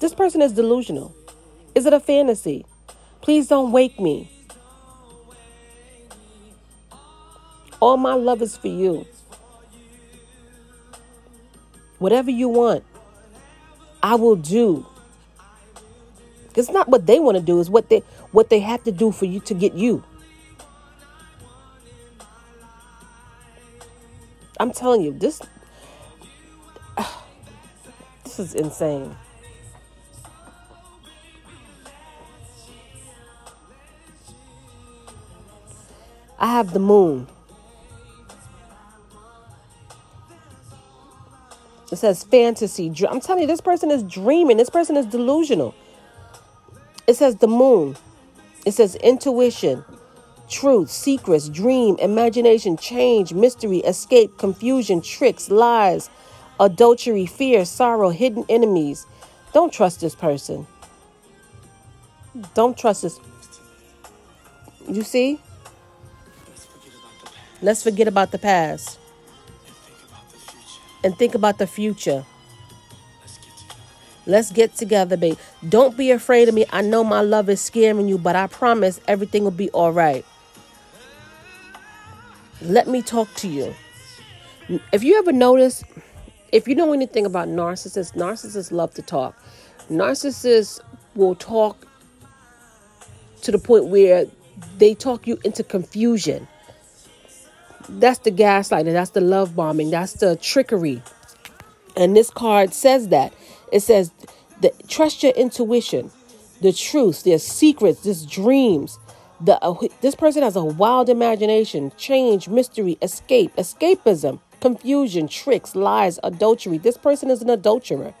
This 0.00 0.14
person 0.14 0.40
is 0.40 0.52
delusional. 0.52 1.14
Is 1.74 1.84
it 1.84 1.92
a 1.92 2.00
fantasy? 2.00 2.64
Please 3.20 3.46
don't 3.46 3.72
wake 3.72 4.00
me. 4.00 4.30
All 7.78 7.98
my 7.98 8.14
love 8.14 8.40
is 8.40 8.56
for 8.56 8.68
you. 8.68 9.04
Whatever 11.98 12.30
you 12.30 12.48
want, 12.48 12.84
I 14.02 14.14
will 14.14 14.36
do. 14.36 14.86
It's 16.54 16.70
not 16.70 16.88
what 16.88 17.04
they 17.04 17.20
want 17.20 17.36
to 17.36 17.42
do, 17.42 17.60
it's 17.60 17.68
what 17.68 17.90
they 17.90 17.98
what 18.32 18.48
they 18.48 18.60
have 18.60 18.82
to 18.84 18.92
do 18.92 19.12
for 19.12 19.26
you 19.26 19.40
to 19.40 19.52
get 19.52 19.74
you. 19.74 20.02
I'm 24.58 24.72
telling 24.72 25.02
you, 25.02 25.12
this 25.12 25.42
this 28.36 28.54
is 28.54 28.54
insane. 28.54 29.16
I 36.38 36.48
have 36.48 36.72
the 36.72 36.78
moon. 36.78 37.28
It 41.90 41.96
says 41.96 42.24
fantasy. 42.24 42.92
I'm 43.08 43.20
telling 43.20 43.42
you, 43.42 43.46
this 43.46 43.60
person 43.60 43.90
is 43.90 44.02
dreaming. 44.02 44.58
This 44.58 44.68
person 44.68 44.96
is 44.96 45.06
delusional. 45.06 45.74
It 47.06 47.14
says 47.14 47.36
the 47.36 47.48
moon. 47.48 47.96
It 48.66 48.72
says 48.72 48.96
intuition, 48.96 49.84
truth, 50.48 50.90
secrets, 50.90 51.48
dream, 51.48 51.96
imagination, 52.00 52.76
change, 52.76 53.32
mystery, 53.32 53.78
escape, 53.78 54.36
confusion, 54.36 55.00
tricks, 55.00 55.48
lies, 55.50 56.10
adultery, 56.60 57.26
fear, 57.26 57.64
sorrow, 57.64 58.10
hidden 58.10 58.44
enemies. 58.48 59.06
Don't 59.52 59.72
trust 59.72 60.00
this 60.00 60.14
person. 60.14 60.66
Don't 62.54 62.76
trust 62.76 63.02
this. 63.02 63.18
You 64.88 65.02
see? 65.02 65.40
Let's 67.62 67.82
forget 67.82 68.06
about 68.06 68.32
the 68.32 68.38
past 68.38 68.98
and 71.02 71.16
think 71.16 71.34
about 71.34 71.58
the 71.58 71.66
future. 71.66 72.24
Let's 74.26 74.50
get 74.50 74.74
together, 74.74 75.16
babe. 75.16 75.38
Don't 75.68 75.96
be 75.96 76.10
afraid 76.10 76.48
of 76.48 76.54
me. 76.54 76.66
I 76.70 76.82
know 76.82 77.04
my 77.04 77.20
love 77.20 77.48
is 77.48 77.60
scaring 77.60 78.08
you, 78.08 78.18
but 78.18 78.34
I 78.34 78.48
promise 78.48 79.00
everything 79.06 79.44
will 79.44 79.52
be 79.52 79.70
all 79.70 79.92
right. 79.92 80.24
Let 82.60 82.88
me 82.88 83.02
talk 83.02 83.32
to 83.36 83.48
you. 83.48 83.74
If 84.92 85.04
you 85.04 85.16
ever 85.18 85.32
notice, 85.32 85.84
if 86.52 86.68
you 86.68 86.74
know 86.74 86.92
anything 86.92 87.26
about 87.26 87.48
narcissists, 87.48 88.14
narcissists 88.14 88.70
love 88.72 88.94
to 88.94 89.02
talk. 89.02 89.36
Narcissists 89.90 90.80
will 91.14 91.34
talk 91.34 91.86
to 93.42 93.52
the 93.52 93.58
point 93.58 93.86
where 93.86 94.26
they 94.78 94.94
talk 94.94 95.26
you 95.26 95.38
into 95.44 95.62
confusion. 95.62 96.48
That's 97.88 98.18
the 98.20 98.32
gaslighting, 98.32 98.92
that's 98.92 99.10
the 99.10 99.20
love 99.20 99.54
bombing, 99.54 99.90
that's 99.90 100.14
the 100.14 100.36
trickery. 100.36 101.02
And 101.96 102.16
this 102.16 102.30
card 102.30 102.74
says 102.74 103.08
that. 103.08 103.32
It 103.72 103.80
says, 103.80 104.10
the, 104.60 104.72
trust 104.88 105.22
your 105.22 105.32
intuition, 105.32 106.10
the 106.60 106.72
truth, 106.72 107.24
their 107.24 107.38
secrets, 107.38 108.00
there's 108.00 108.26
dreams. 108.26 108.98
The, 109.40 109.62
uh, 109.62 109.76
this 110.00 110.14
person 110.14 110.42
has 110.42 110.56
a 110.56 110.64
wild 110.64 111.08
imagination, 111.08 111.92
change, 111.96 112.48
mystery, 112.48 112.98
escape, 113.02 113.54
escapism, 113.56 114.40
confusion, 114.60 115.28
tricks, 115.28 115.74
lies, 115.74 116.18
adultery. 116.22 116.78
This 116.78 116.96
person 116.96 117.30
is 117.30 117.42
an 117.42 117.50
adulterer. 117.50 118.14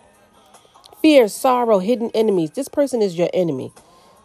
Fear, 1.02 1.28
sorrow, 1.28 1.78
hidden 1.78 2.10
enemies. 2.14 2.52
This 2.52 2.68
person 2.68 3.02
is 3.02 3.16
your 3.18 3.30
enemy. 3.34 3.72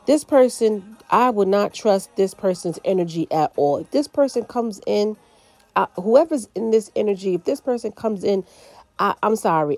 This 0.05 0.23
person, 0.23 0.97
I 1.09 1.29
would 1.29 1.47
not 1.47 1.73
trust 1.73 2.15
this 2.15 2.33
person's 2.33 2.79
energy 2.83 3.27
at 3.31 3.51
all. 3.55 3.77
If 3.77 3.91
this 3.91 4.07
person 4.07 4.45
comes 4.45 4.81
in, 4.87 5.17
uh, 5.75 5.87
whoever's 5.95 6.49
in 6.55 6.71
this 6.71 6.91
energy, 6.95 7.35
if 7.35 7.43
this 7.43 7.61
person 7.61 7.91
comes 7.91 8.23
in, 8.23 8.43
I, 8.99 9.15
I'm 9.21 9.35
sorry, 9.35 9.77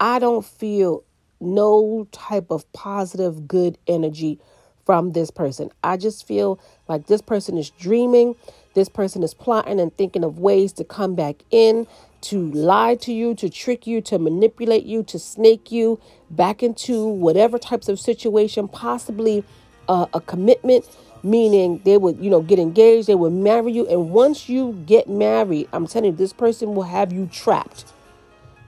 I 0.00 0.18
don't 0.18 0.44
feel 0.44 1.04
no 1.40 2.08
type 2.12 2.50
of 2.50 2.70
positive, 2.72 3.46
good 3.46 3.78
energy 3.86 4.38
from 4.84 5.12
this 5.12 5.30
person. 5.30 5.70
I 5.84 5.96
just 5.96 6.26
feel 6.26 6.58
like 6.88 7.06
this 7.06 7.20
person 7.20 7.58
is 7.58 7.70
dreaming. 7.70 8.36
This 8.74 8.88
person 8.88 9.22
is 9.22 9.34
plotting 9.34 9.80
and 9.80 9.96
thinking 9.96 10.24
of 10.24 10.38
ways 10.38 10.72
to 10.74 10.84
come 10.84 11.14
back 11.14 11.36
in, 11.50 11.86
to 12.22 12.50
lie 12.52 12.94
to 12.96 13.12
you, 13.12 13.34
to 13.36 13.48
trick 13.48 13.86
you, 13.86 14.00
to 14.02 14.18
manipulate 14.18 14.84
you, 14.84 15.02
to 15.04 15.18
snake 15.18 15.72
you 15.72 16.00
back 16.30 16.62
into 16.62 17.06
whatever 17.06 17.58
types 17.58 17.88
of 17.88 17.98
situation, 17.98 18.68
possibly 18.68 19.44
uh, 19.88 20.06
a 20.12 20.20
commitment, 20.20 20.84
meaning 21.22 21.80
they 21.84 21.96
would, 21.96 22.18
you 22.18 22.30
know, 22.30 22.42
get 22.42 22.58
engaged, 22.58 23.08
they 23.08 23.14
would 23.14 23.32
marry 23.32 23.72
you. 23.72 23.86
And 23.88 24.10
once 24.10 24.48
you 24.48 24.82
get 24.86 25.08
married, 25.08 25.68
I'm 25.72 25.86
telling 25.86 26.12
you, 26.12 26.16
this 26.16 26.32
person 26.32 26.74
will 26.74 26.84
have 26.84 27.12
you 27.12 27.26
trapped. 27.32 27.92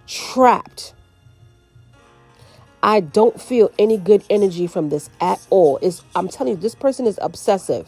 Trapped 0.07 0.95
I 2.83 3.01
don't 3.01 3.41
feel 3.41 3.71
any 3.79 3.99
good 3.99 4.25
energy 4.31 4.67
from 4.67 4.89
this 4.89 5.11
at 5.21 5.47
all. 5.51 5.79
Is 5.83 6.03
I'm 6.15 6.29
telling 6.29 6.55
you, 6.55 6.61
this 6.61 6.75
person 6.75 7.07
is 7.07 7.19
obsessive. 7.21 7.87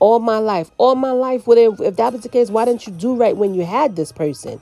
All 0.00 0.20
my 0.20 0.38
life, 0.38 0.70
all 0.78 0.94
my 0.94 1.10
life. 1.10 1.46
Well, 1.46 1.80
if 1.80 1.96
that 1.96 2.12
was 2.12 2.22
the 2.22 2.28
case, 2.28 2.50
why 2.50 2.64
didn't 2.64 2.86
you 2.86 2.92
do 2.92 3.16
right 3.16 3.36
when 3.36 3.54
you 3.54 3.64
had 3.64 3.96
this 3.96 4.12
person? 4.12 4.60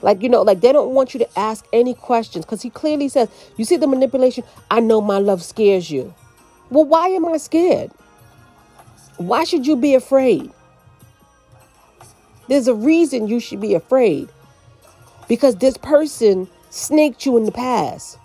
Like, 0.00 0.22
you 0.22 0.28
know, 0.28 0.42
like 0.42 0.60
they 0.60 0.72
don't 0.72 0.94
want 0.94 1.14
you 1.14 1.20
to 1.20 1.38
ask 1.38 1.66
any 1.72 1.94
questions 1.94 2.44
because 2.44 2.62
he 2.62 2.70
clearly 2.70 3.08
says, 3.08 3.28
You 3.56 3.64
see 3.64 3.76
the 3.76 3.86
manipulation? 3.86 4.44
I 4.70 4.80
know 4.80 5.00
my 5.00 5.18
love 5.18 5.42
scares 5.42 5.90
you. 5.90 6.14
Well, 6.70 6.84
why 6.84 7.08
am 7.08 7.26
I 7.26 7.36
scared? 7.36 7.90
Why 9.16 9.44
should 9.44 9.66
you 9.66 9.76
be 9.76 9.94
afraid? 9.94 10.50
There's 12.48 12.68
a 12.68 12.74
reason 12.74 13.28
you 13.28 13.40
should 13.40 13.60
be 13.60 13.74
afraid 13.74 14.28
because 15.28 15.56
this 15.56 15.76
person 15.76 16.48
snaked 16.70 17.24
you 17.24 17.36
in 17.36 17.44
the 17.44 17.52
past. 17.52 18.18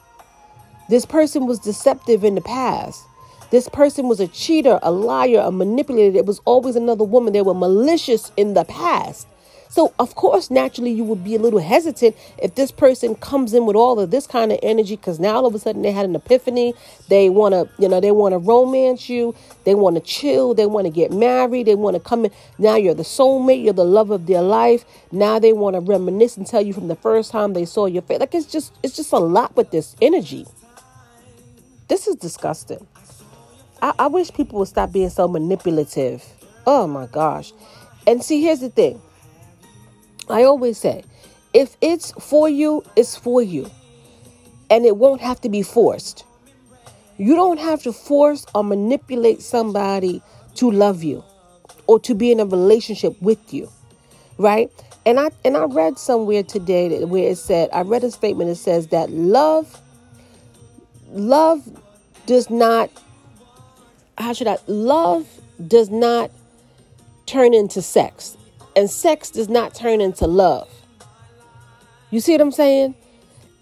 This 0.90 1.06
person 1.06 1.46
was 1.46 1.60
deceptive 1.60 2.24
in 2.24 2.36
the 2.36 2.42
past. 2.42 3.04
This 3.52 3.68
person 3.68 4.08
was 4.08 4.20
a 4.20 4.28
cheater, 4.28 4.80
a 4.84 4.92
liar, 4.92 5.42
a 5.44 5.52
manipulator. 5.52 6.18
It 6.18 6.26
was 6.26 6.40
always 6.46 6.76
another 6.76 7.04
woman. 7.04 7.34
They 7.34 7.42
were 7.42 7.56
malicious 7.56 8.32
in 8.38 8.54
the 8.54 8.64
past. 8.64 9.28
So, 9.72 9.94
of 10.00 10.16
course, 10.16 10.50
naturally, 10.50 10.90
you 10.92 11.04
would 11.04 11.24
be 11.24 11.36
a 11.36 11.40
little 11.40 11.60
hesitant 11.60 12.16
if 12.40 12.56
this 12.56 12.72
person 12.72 13.14
comes 13.14 13.54
in 13.54 13.68
with 13.68 13.76
all 13.76 14.00
of 14.00 14.10
this 14.10 14.26
kind 14.26 14.52
of 14.52 14.60
energy 14.64 14.96
because 14.96 15.20
now 15.20 15.36
all 15.36 15.46
of 15.46 15.54
a 15.54 15.60
sudden 15.60 15.84
they 15.84 15.92
had 15.92 16.06
an 16.06 16.16
epiphany. 16.16 16.74
They 17.08 17.30
want 17.30 17.54
to, 17.54 17.70
you 17.78 17.88
know, 17.88 18.02
they 18.02 18.12
want 18.12 18.34
to 18.34 18.40
romance 18.40 19.10
you. 19.10 19.36
They 19.66 19.76
want 19.76 19.96
to 19.96 20.02
chill. 20.02 20.56
They 20.56 20.66
want 20.66 20.86
to 20.86 20.92
get 20.92 21.12
married. 21.12 21.68
They 21.68 21.76
want 21.76 21.96
to 21.96 22.00
come 22.00 22.26
in. 22.26 22.32
Now 22.58 22.78
you're 22.78 22.96
the 22.96 23.04
soulmate. 23.04 23.64
You're 23.64 23.74
the 23.74 23.86
love 23.86 24.10
of 24.10 24.26
their 24.26 24.42
life. 24.42 24.86
Now 25.12 25.38
they 25.38 25.54
want 25.54 25.76
to 25.76 25.82
reminisce 25.82 26.36
and 26.36 26.48
tell 26.48 26.62
you 26.64 26.74
from 26.74 26.88
the 26.88 26.96
first 26.96 27.32
time 27.32 27.54
they 27.54 27.66
saw 27.66 27.86
your 27.86 28.02
face. 28.02 28.20
Like 28.20 28.34
it's 28.34 28.48
just, 28.48 28.74
it's 28.82 28.96
just 28.96 29.14
a 29.14 29.20
lot 29.20 29.56
with 29.56 29.70
this 29.70 29.96
energy. 30.02 30.48
This 31.88 32.08
is 32.08 32.16
disgusting. 32.16 32.88
I, 33.82 33.94
I 34.00 34.08
wish 34.08 34.32
people 34.34 34.60
would 34.60 34.68
stop 34.68 34.92
being 34.92 35.10
so 35.10 35.28
manipulative. 35.28 36.26
Oh 36.66 36.88
my 36.88 37.08
gosh. 37.08 37.54
And 38.08 38.24
see, 38.24 38.42
here's 38.42 38.60
the 38.60 38.70
thing 38.70 39.02
I 40.30 40.44
always 40.44 40.78
say, 40.78 41.04
if 41.54 41.78
it's 41.82 42.12
for 42.12 42.50
you, 42.50 42.84
it's 42.96 43.16
for 43.16 43.42
you. 43.42 43.70
And 44.70 44.86
it 44.86 44.98
won't 44.98 45.22
have 45.22 45.42
to 45.42 45.50
be 45.50 45.64
forced. 45.64 46.24
You 47.18 47.36
don't 47.36 47.60
have 47.60 47.82
to 47.84 47.92
force 47.92 48.46
or 48.54 48.64
manipulate 48.64 49.42
somebody 49.42 50.22
to 50.56 50.72
love 50.72 51.04
you 51.04 51.24
or 51.88 52.00
to 52.02 52.14
be 52.14 52.32
in 52.32 52.40
a 52.40 52.46
relationship 52.46 53.20
with 53.22 53.54
you. 53.54 53.70
Right? 54.38 54.72
And 55.06 55.20
I 55.20 55.32
and 55.44 55.58
I 55.58 55.66
read 55.66 55.98
somewhere 55.98 56.44
today 56.44 56.88
that 56.90 57.08
where 57.08 57.32
it 57.32 57.38
said, 57.38 57.70
I 57.74 57.82
read 57.82 58.04
a 58.04 58.12
statement 58.12 58.50
that 58.50 58.56
says 58.56 58.88
that 58.88 59.10
love 59.10 59.82
love 61.12 61.68
does 62.26 62.50
not 62.50 62.92
how 64.20 64.34
should 64.34 64.48
I 64.48 64.58
love 64.68 65.28
does 65.68 65.90
not 65.90 66.30
turn 67.26 67.54
into 67.54 67.82
sex 67.82 68.38
and 68.76 68.90
sex 68.90 69.30
does 69.30 69.50
not 69.50 69.74
turn 69.74 70.02
into 70.02 70.28
love. 70.28 70.70
You 72.12 72.20
see 72.20 72.34
what 72.34 72.42
I'm 72.42 72.52
saying? 72.52 72.96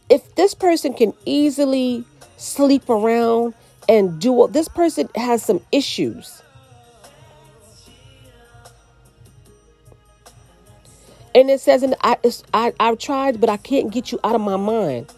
If 0.09 0.35
this 0.35 0.53
person 0.53 0.93
can 0.93 1.13
easily 1.25 2.05
sleep 2.37 2.89
around 2.89 3.53
and 3.89 4.19
do 4.19 4.31
what 4.31 4.53
this 4.53 4.67
person 4.67 5.09
has 5.15 5.43
some 5.43 5.61
issues. 5.71 6.41
And 11.35 11.49
it 11.49 11.61
says, 11.61 11.83
and 11.83 11.95
I, 12.01 12.17
I, 12.53 12.73
I've 12.79 12.97
tried, 12.97 13.39
but 13.39 13.49
I 13.49 13.57
can't 13.57 13.91
get 13.91 14.11
you 14.11 14.19
out 14.23 14.33
of 14.33 14.41
my 14.41 14.57
mind. 14.57 15.11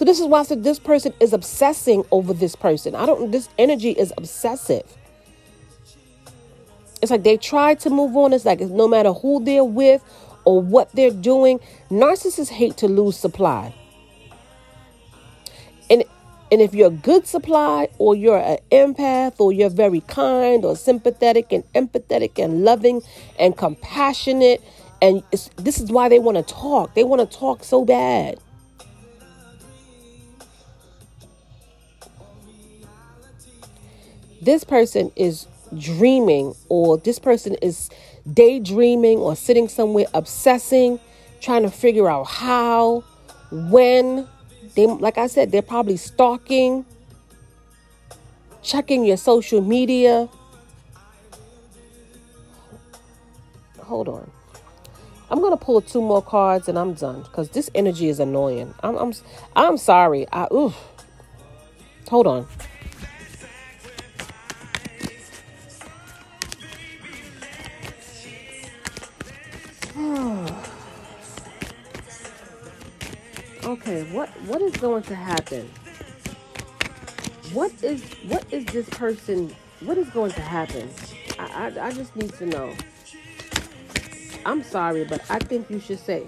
So 0.00 0.06
this 0.06 0.18
is 0.18 0.28
why 0.28 0.40
I 0.40 0.42
said 0.44 0.64
this 0.64 0.78
person 0.78 1.12
is 1.20 1.34
obsessing 1.34 2.06
over 2.10 2.32
this 2.32 2.56
person. 2.56 2.94
I 2.94 3.04
don't. 3.04 3.32
This 3.32 3.50
energy 3.58 3.90
is 3.90 4.14
obsessive. 4.16 4.96
It's 7.02 7.10
like 7.10 7.22
they 7.22 7.36
try 7.36 7.74
to 7.74 7.90
move 7.90 8.16
on. 8.16 8.32
It's 8.32 8.46
like 8.46 8.60
no 8.60 8.88
matter 8.88 9.12
who 9.12 9.44
they're 9.44 9.62
with 9.62 10.02
or 10.46 10.62
what 10.62 10.90
they're 10.92 11.10
doing, 11.10 11.60
narcissists 11.90 12.48
hate 12.48 12.78
to 12.78 12.88
lose 12.88 13.18
supply. 13.18 13.74
And 15.90 16.04
and 16.50 16.62
if 16.62 16.74
you're 16.74 16.88
good 16.88 17.26
supply 17.26 17.90
or 17.98 18.14
you're 18.14 18.38
an 18.38 18.56
empath 18.72 19.38
or 19.38 19.52
you're 19.52 19.68
very 19.68 20.00
kind 20.00 20.64
or 20.64 20.76
sympathetic 20.76 21.52
and 21.52 21.62
empathetic 21.74 22.42
and 22.42 22.64
loving 22.64 23.02
and 23.38 23.54
compassionate 23.54 24.62
and 25.02 25.22
this 25.56 25.78
is 25.78 25.92
why 25.92 26.08
they 26.08 26.18
want 26.18 26.38
to 26.38 26.54
talk. 26.54 26.94
They 26.94 27.04
want 27.04 27.20
to 27.20 27.38
talk 27.38 27.64
so 27.64 27.84
bad. 27.84 28.38
This 34.40 34.64
person 34.64 35.12
is 35.16 35.46
dreaming 35.78 36.54
or 36.68 36.98
this 36.98 37.18
person 37.18 37.54
is 37.62 37.90
daydreaming 38.32 39.18
or 39.18 39.36
sitting 39.36 39.68
somewhere 39.68 40.06
obsessing, 40.14 40.98
trying 41.40 41.62
to 41.62 41.70
figure 41.70 42.08
out 42.08 42.24
how, 42.24 43.04
when. 43.50 44.26
They 44.76 44.86
like 44.86 45.18
I 45.18 45.26
said, 45.26 45.50
they're 45.50 45.62
probably 45.62 45.96
stalking, 45.96 46.84
checking 48.62 49.04
your 49.04 49.16
social 49.16 49.60
media. 49.60 50.28
Hold 53.80 54.08
on. 54.08 54.30
I'm 55.30 55.40
gonna 55.40 55.56
pull 55.56 55.80
two 55.80 56.00
more 56.00 56.22
cards 56.22 56.68
and 56.68 56.78
I'm 56.78 56.94
done 56.94 57.22
because 57.22 57.48
this 57.50 57.68
energy 57.74 58.08
is 58.08 58.20
annoying. 58.20 58.74
I'm 58.82 58.96
I'm 58.96 59.12
I'm 59.56 59.76
sorry. 59.76 60.26
I 60.32 60.46
ooh. 60.52 60.72
Hold 62.08 62.26
on. 62.28 62.46
What 74.20 74.28
what 74.42 74.60
is 74.60 74.76
going 74.76 75.02
to 75.02 75.14
happen? 75.14 75.66
What 77.54 77.72
is 77.82 78.02
what 78.28 78.44
is 78.52 78.66
this 78.66 78.86
person? 78.90 79.56
What 79.80 79.96
is 79.96 80.10
going 80.10 80.32
to 80.32 80.42
happen? 80.42 80.90
I 81.38 81.72
I, 81.78 81.86
I 81.86 81.92
just 81.92 82.14
need 82.16 82.34
to 82.34 82.44
know. 82.44 82.74
I'm 84.44 84.62
sorry, 84.62 85.04
but 85.04 85.22
I 85.30 85.38
think 85.38 85.70
you 85.70 85.80
should 85.80 86.00
say. 86.00 86.26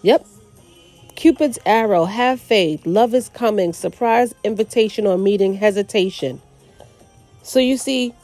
Yep. 0.00 0.26
Cupid's 1.14 1.58
arrow, 1.66 2.06
have 2.06 2.40
faith, 2.40 2.86
love 2.86 3.12
is 3.12 3.28
coming, 3.28 3.74
surprise 3.74 4.34
invitation 4.42 5.06
or 5.06 5.18
meeting, 5.18 5.52
hesitation. 5.52 6.40
So 7.42 7.58
you 7.60 7.76
see, 7.76 8.14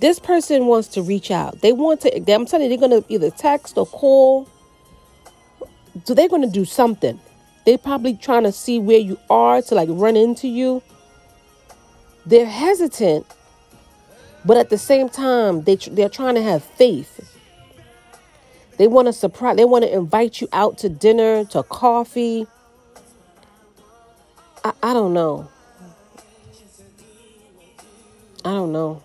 this 0.00 0.18
person 0.18 0.66
wants 0.66 0.88
to 0.88 1.02
reach 1.02 1.30
out. 1.30 1.60
They 1.60 1.72
want 1.72 2.00
to, 2.02 2.32
I'm 2.32 2.46
telling 2.46 2.70
you, 2.70 2.76
they're 2.76 2.88
going 2.88 3.02
to 3.02 3.12
either 3.12 3.30
text 3.30 3.76
or 3.76 3.86
call. 3.86 4.48
So 6.04 6.14
they're 6.14 6.28
going 6.28 6.42
to 6.42 6.50
do 6.50 6.64
something. 6.64 7.20
They're 7.66 7.78
probably 7.78 8.14
trying 8.14 8.44
to 8.44 8.52
see 8.52 8.78
where 8.78 8.98
you 8.98 9.18
are 9.28 9.60
to 9.60 9.74
like 9.74 9.88
run 9.92 10.16
into 10.16 10.48
you. 10.48 10.82
They're 12.24 12.46
hesitant, 12.46 13.26
but 14.44 14.56
at 14.56 14.70
the 14.70 14.78
same 14.78 15.08
time, 15.08 15.64
they, 15.64 15.76
they're 15.76 16.08
trying 16.08 16.34
to 16.36 16.42
have 16.42 16.64
faith. 16.64 17.36
They 18.78 18.88
want 18.88 19.06
to 19.08 19.12
surprise, 19.12 19.56
they 19.56 19.66
want 19.66 19.84
to 19.84 19.92
invite 19.92 20.40
you 20.40 20.48
out 20.52 20.78
to 20.78 20.88
dinner, 20.88 21.44
to 21.46 21.62
coffee. 21.62 22.46
I, 24.64 24.72
I 24.82 24.92
don't 24.94 25.12
know. 25.12 25.48
I 28.42 28.52
don't 28.52 28.72
know. 28.72 29.02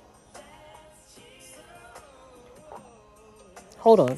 Hold 3.85 3.99
on. 3.99 4.17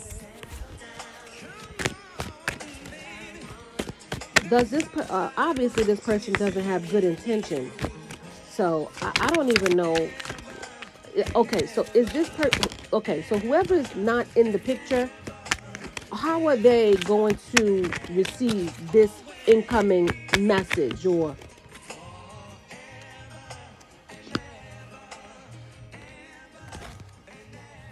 Does 4.50 4.70
this 4.70 4.88
uh, 4.96 5.30
obviously 5.36 5.84
this 5.84 6.00
person 6.00 6.36
doesn't 6.36 6.64
have 6.64 6.90
good 6.90 7.04
intentions? 7.04 7.74
So 8.50 8.90
I, 9.02 9.12
I 9.20 9.28
don't 9.28 9.50
even 9.50 9.76
know. 9.76 10.10
Okay, 11.36 11.66
so 11.66 11.86
is 11.94 12.10
this 12.14 12.30
person 12.30 12.62
okay? 12.94 13.24
So 13.24 13.38
whoever 13.40 13.74
is 13.74 13.94
not 13.94 14.26
in 14.38 14.54
the 14.54 14.60
picture, 14.60 15.10
how 16.14 16.48
are 16.48 16.56
they 16.56 16.96
going 17.04 17.38
to 17.58 17.92
receive 18.12 18.92
this 18.94 19.12
incoming 19.48 20.16
message 20.40 21.06
or? 21.06 21.36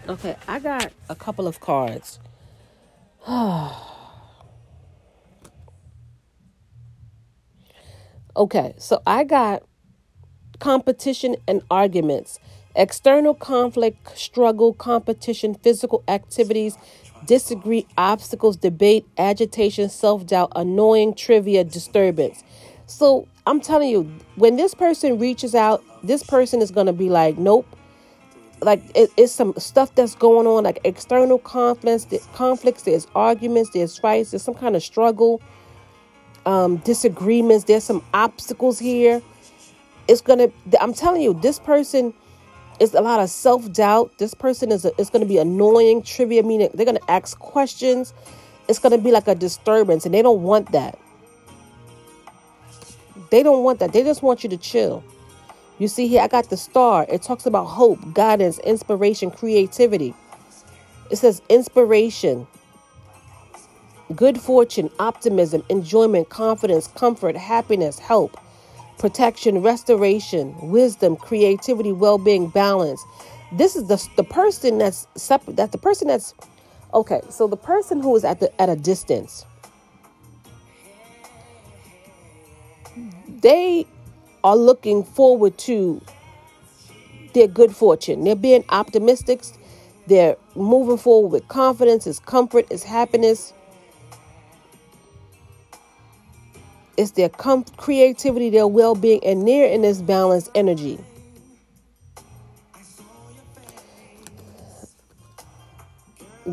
Okay, 0.08 0.36
I 0.48 0.60
got 0.60 0.94
a 1.10 1.16
couple 1.16 1.48
of 1.48 1.60
cards. 1.60 2.20
okay, 8.38 8.76
so 8.78 9.02
I 9.08 9.24
got 9.24 9.64
competition 10.60 11.38
and 11.48 11.64
arguments, 11.72 12.40
external 12.76 13.34
conflict, 13.34 14.16
struggle, 14.16 14.74
competition, 14.74 15.56
physical 15.56 16.04
activities, 16.08 16.78
disagree, 17.26 17.88
obstacles, 17.98 18.58
debate, 18.58 19.08
agitation, 19.18 19.90
self 19.90 20.28
doubt, 20.28 20.52
annoying, 20.56 21.16
trivia, 21.16 21.64
disturbance. 21.64 22.44
So 22.86 23.28
I'm 23.48 23.60
telling 23.60 23.90
you, 23.90 24.04
when 24.36 24.56
this 24.56 24.76
person 24.76 25.18
reaches 25.18 25.56
out, 25.56 25.84
this 26.04 26.22
person 26.22 26.62
is 26.62 26.70
going 26.70 26.86
to 26.86 26.94
be 26.94 27.10
like, 27.10 27.40
nope, 27.40 27.75
like 28.62 28.82
it, 28.96 29.12
it's 29.18 29.34
some 29.34 29.54
stuff 29.58 29.94
that's 29.96 30.16
going 30.16 30.48
on, 30.48 30.64
like 30.64 30.80
external 30.84 31.38
conflicts, 31.38 32.08
conflicts. 32.34 32.84
There's 32.84 33.08
arguments, 33.16 33.72
there's 33.72 33.98
fights, 33.98 34.32
there's 34.32 34.44
some 34.44 34.54
kind 34.54 34.76
of 34.76 34.84
struggle, 34.84 35.42
um, 36.46 36.78
disagreements. 36.78 37.66
There's 37.66 37.84
some 37.84 38.04
obstacles 38.14 38.80
here. 38.80 39.22
It's 40.08 40.22
gonna. 40.22 40.50
I'm 40.80 40.94
telling 40.94 41.22
you, 41.22 41.34
this 41.34 41.60
person 41.60 42.14
is 42.80 42.94
a 42.94 43.02
lot 43.02 43.20
of 43.20 43.30
self 43.30 43.72
doubt. 43.72 44.18
This 44.18 44.34
person 44.34 44.72
is. 44.72 44.86
A, 44.86 44.92
it's 44.98 45.10
gonna 45.10 45.26
be 45.26 45.38
annoying, 45.38 46.02
trivia. 46.02 46.44
Meaning 46.44 46.70
they're 46.74 46.86
gonna 46.86 47.00
ask 47.08 47.38
questions. 47.40 48.14
It's 48.68 48.80
gonna 48.80 48.98
be 48.98 49.12
like 49.12 49.28
a 49.28 49.36
disturbance, 49.36 50.06
and 50.06 50.14
they 50.14 50.22
don't 50.22 50.42
want 50.42 50.72
that. 50.72 50.98
They 53.32 53.44
don't 53.44 53.64
want 53.64 53.80
that. 53.80 53.94
They 53.94 54.04
just 54.04 54.24
want 54.24 54.44
you 54.44 54.50
to 54.50 54.58
chill. 54.58 55.04
You 55.78 55.88
see 55.90 56.08
here, 56.08 56.22
I 56.22 56.28
got 56.28 56.50
the 56.50 56.58
star. 56.58 57.06
It 57.10 57.22
talks 57.22 57.46
about 57.46 57.66
hope, 57.66 58.00
guidance, 58.14 58.60
inspiration, 58.60 59.30
creativity. 59.30 60.14
It 61.12 61.18
says 61.18 61.42
inspiration, 61.50 62.48
good 64.16 64.40
fortune, 64.40 64.90
optimism, 65.00 65.64
enjoyment, 65.70 66.30
confidence, 66.30 66.88
comfort, 66.88 67.36
happiness, 67.36 68.00
help, 68.00 68.40
protection, 68.98 69.62
restoration, 69.62 70.56
wisdom, 70.72 71.18
creativity, 71.18 71.92
well-being, 71.92 72.48
balance. 72.48 73.04
This 73.52 73.76
is 73.76 73.88
the 73.88 74.04
the 74.16 74.24
person 74.24 74.78
that's 74.78 75.08
separate. 75.16 75.58
That 75.58 75.72
the 75.74 75.78
person 75.78 76.08
that's 76.08 76.34
okay. 76.94 77.22
So 77.30 77.48
the 77.48 77.58
person 77.58 78.02
who 78.02 78.16
is 78.16 78.24
at 78.24 78.40
the 78.40 78.50
at 78.62 78.70
a 78.70 78.76
distance, 78.78 79.46
they 83.28 83.86
are 84.46 84.56
looking 84.56 85.04
forward 85.04 85.58
to 85.58 86.00
their 87.34 87.48
good 87.48 87.76
fortune. 87.76 88.24
They're 88.24 88.36
being 88.36 88.64
optimistic. 88.70 89.44
They're 90.08 90.38
moving 90.56 90.98
forward 90.98 91.30
with 91.30 91.48
confidence, 91.48 92.06
it's 92.06 92.20
comfort, 92.20 92.68
it's 92.70 92.84
happiness. 92.84 93.54
It's 96.96 97.12
their 97.12 97.30
com- 97.30 97.66
creativity, 97.76 98.52
their 98.52 98.68
well 98.68 98.96
being, 98.96 99.20
and 99.26 99.48
they're 99.48 99.68
in 99.68 99.82
this 99.82 100.02
balanced 100.02 100.52
energy. 100.56 101.00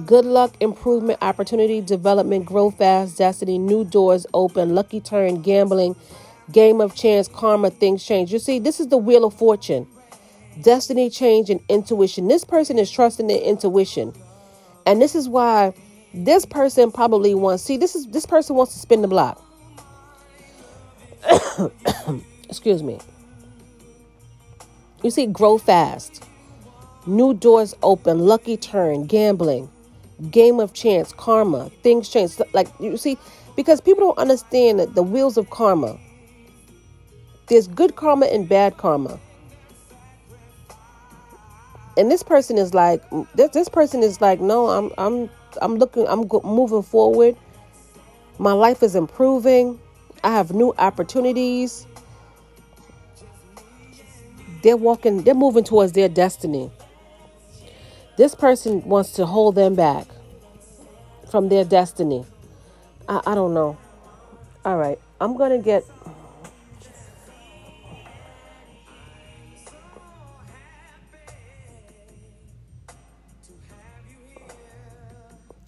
Good 0.07 0.25
luck, 0.25 0.55
improvement, 0.61 1.19
opportunity, 1.21 1.83
development, 1.83 2.47
grow 2.47 2.71
fast, 2.71 3.19
destiny, 3.19 3.59
new 3.59 3.85
doors 3.85 4.27
open, 4.33 4.75
lucky 4.75 5.01
turn, 5.01 5.43
gambling, 5.43 5.95
game 6.51 6.81
of 6.81 6.95
chance, 6.95 7.29
karma, 7.29 7.71
things 7.71 8.05
change. 8.05 8.33
You 8.33 8.39
see, 8.39 8.59
this 8.59 8.81
is 8.81 8.89
the 8.89 8.99
wheel 8.99 9.25
of 9.25 9.35
fortune. 9.35 9.87
Destiny 10.61 11.09
change 11.09 11.51
and 11.51 11.61
intuition. 11.69 12.29
This 12.29 12.45
person 12.45 12.79
is 12.79 12.91
trusting 12.91 13.27
their 13.27 13.41
intuition. 13.41 14.13
And 14.85 15.01
this 15.01 15.15
is 15.15 15.29
why 15.29 15.73
this 16.13 16.45
person 16.45 16.93
probably 16.93 17.35
wants 17.35 17.63
see 17.63 17.79
this 17.79 17.95
is 17.95 18.07
this 18.09 18.27
person 18.27 18.55
wants 18.57 18.75
to 18.75 18.79
spin 18.79 19.01
the 19.01 19.09
block. 19.09 19.43
Excuse 22.49 22.83
me. 22.83 22.99
You 25.03 25.11
see, 25.11 25.27
grow 25.27 25.59
fast. 25.59 26.25
New 27.07 27.35
doors 27.35 27.75
open, 27.83 28.21
lucky 28.21 28.57
turn, 28.57 29.07
gambling, 29.07 29.69
game 30.31 30.61
of 30.61 30.73
chance, 30.73 31.13
karma, 31.13 31.71
things 31.83 32.09
change. 32.09 32.33
Like 32.53 32.69
you 32.79 32.97
see, 32.97 33.17
because 33.57 33.81
people 33.81 34.07
don't 34.07 34.19
understand 34.19 34.79
that 34.79 34.95
the 34.95 35.03
wheels 35.03 35.37
of 35.37 35.51
karma 35.51 35.99
there's 37.53 37.69
good 37.69 37.97
karma 37.97 38.25
and 38.27 38.49
bad 38.49 38.79
karma. 38.79 39.21
And 41.99 42.11
this 42.11 42.23
person 42.23 42.57
is 42.57 42.73
like 42.73 43.03
this, 43.35 43.51
this 43.51 43.69
person 43.69 44.03
is 44.03 44.23
like 44.23 44.41
no, 44.41 44.69
I'm 44.69 44.91
I'm 44.97 45.31
I'm 45.61 45.77
looking 45.77 46.09
I'm 46.09 46.27
go- 46.27 46.41
moving 46.45 46.83
forward. 46.83 47.37
My 48.39 48.53
life 48.53 48.83
is 48.83 48.97
improving. 48.97 49.79
I 50.25 50.33
have 50.33 50.53
new 50.53 50.73
opportunities. 50.79 51.87
They're 54.63 54.77
walking, 54.77 55.23
they're 55.23 55.35
moving 55.35 55.65
towards 55.65 55.93
their 55.93 56.09
destiny. 56.09 56.71
This 58.17 58.35
person 58.35 58.83
wants 58.85 59.13
to 59.15 59.27
hold 59.27 59.57
them 59.57 59.75
back 59.75 60.07
from 61.31 61.51
their 61.51 61.65
destiny. 61.65 62.25
I, 63.09 63.21
I 63.27 63.35
don't 63.35 63.53
know. 63.53 63.77
All 64.65 64.79
right, 64.79 64.99
I'm 65.21 65.37
going 65.37 65.51
to 65.51 65.59
get 65.59 65.85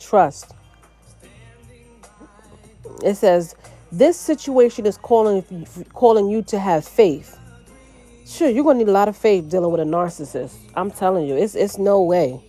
trust. 0.04 0.54
It 3.02 3.16
says, 3.16 3.54
This 3.90 4.18
situation 4.18 4.86
is 4.86 4.96
calling, 4.96 5.66
calling 5.92 6.28
you 6.28 6.42
to 6.42 6.58
have 6.58 6.84
faith. 6.84 7.38
Sure, 8.26 8.48
you're 8.48 8.64
going 8.64 8.78
to 8.78 8.84
need 8.84 8.90
a 8.90 8.92
lot 8.92 9.08
of 9.08 9.16
faith 9.16 9.50
dealing 9.50 9.70
with 9.70 9.80
a 9.80 9.84
narcissist. 9.84 10.54
I'm 10.74 10.90
telling 10.90 11.26
you, 11.26 11.36
it's, 11.36 11.54
it's 11.54 11.78
no 11.78 12.02
way. 12.02 12.40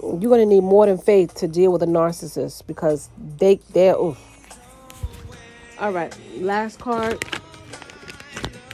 You're 0.00 0.18
going 0.20 0.40
to 0.40 0.46
need 0.46 0.62
more 0.62 0.86
than 0.86 0.98
faith 0.98 1.34
to 1.36 1.48
deal 1.48 1.72
with 1.72 1.82
a 1.82 1.86
narcissist 1.86 2.66
because 2.66 3.08
they, 3.38 3.56
they're, 3.72 3.96
oof. 3.96 4.18
All 5.78 5.92
right, 5.92 6.16
last 6.36 6.78
card. 6.78 7.24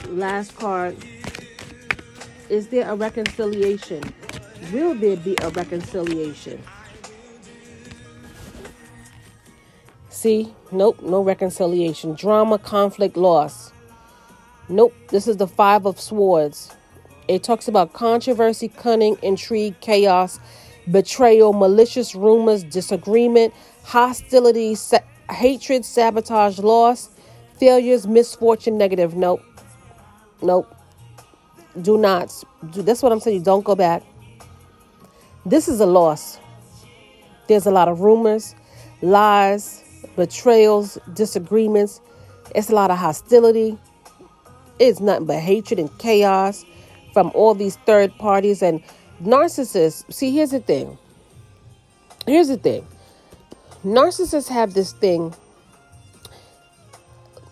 Last 0.09 0.55
card. 0.55 0.95
Is 2.49 2.67
there 2.67 2.89
a 2.89 2.95
reconciliation? 2.95 4.03
Will 4.71 4.93
there 4.95 5.17
be 5.17 5.35
a 5.41 5.49
reconciliation? 5.49 6.61
See, 10.19 10.53
nope, 10.73 11.01
no 11.01 11.21
reconciliation. 11.21 12.13
Drama, 12.13 12.59
conflict, 12.59 13.15
loss. 13.15 13.71
Nope, 14.67 14.93
this 15.07 15.29
is 15.29 15.37
the 15.37 15.47
Five 15.47 15.85
of 15.85 15.97
Swords. 15.97 16.75
It 17.29 17.41
talks 17.41 17.69
about 17.69 17.93
controversy, 17.93 18.67
cunning, 18.67 19.17
intrigue, 19.21 19.79
chaos, 19.79 20.41
betrayal, 20.91 21.53
malicious 21.53 22.15
rumors, 22.15 22.65
disagreement, 22.65 23.53
hostility, 23.83 24.75
sa- 24.75 25.07
hatred, 25.31 25.85
sabotage, 25.85 26.59
loss, 26.59 27.11
failures, 27.57 28.05
misfortune, 28.05 28.77
negative. 28.77 29.15
Nope. 29.15 29.41
Nope. 30.41 30.75
Do 31.81 31.97
not. 31.97 32.43
Do, 32.71 32.81
that's 32.81 33.01
what 33.01 33.13
I'm 33.13 33.21
saying. 33.21 33.43
Don't 33.43 33.63
go 33.63 33.73
back. 33.73 34.03
This 35.45 35.69
is 35.69 35.79
a 35.79 35.85
loss. 35.85 36.39
There's 37.47 37.67
a 37.67 37.71
lot 37.71 37.87
of 37.87 38.01
rumors, 38.01 38.53
lies, 39.01 39.85
betrayals, 40.15 40.97
disagreements. 41.13 42.01
It's 42.55 42.69
a 42.69 42.75
lot 42.75 42.91
of 42.91 42.97
hostility. 42.97 43.77
It's 44.79 44.99
nothing 44.99 45.25
but 45.25 45.39
hatred 45.39 45.79
and 45.79 45.97
chaos 45.99 46.65
from 47.13 47.31
all 47.33 47.53
these 47.53 47.75
third 47.85 48.15
parties 48.17 48.61
and 48.61 48.81
narcissists. 49.21 50.11
See, 50.13 50.31
here's 50.31 50.51
the 50.51 50.59
thing. 50.59 50.97
Here's 52.25 52.47
the 52.47 52.57
thing. 52.57 52.85
Narcissists 53.83 54.49
have 54.49 54.73
this 54.73 54.93
thing 54.93 55.33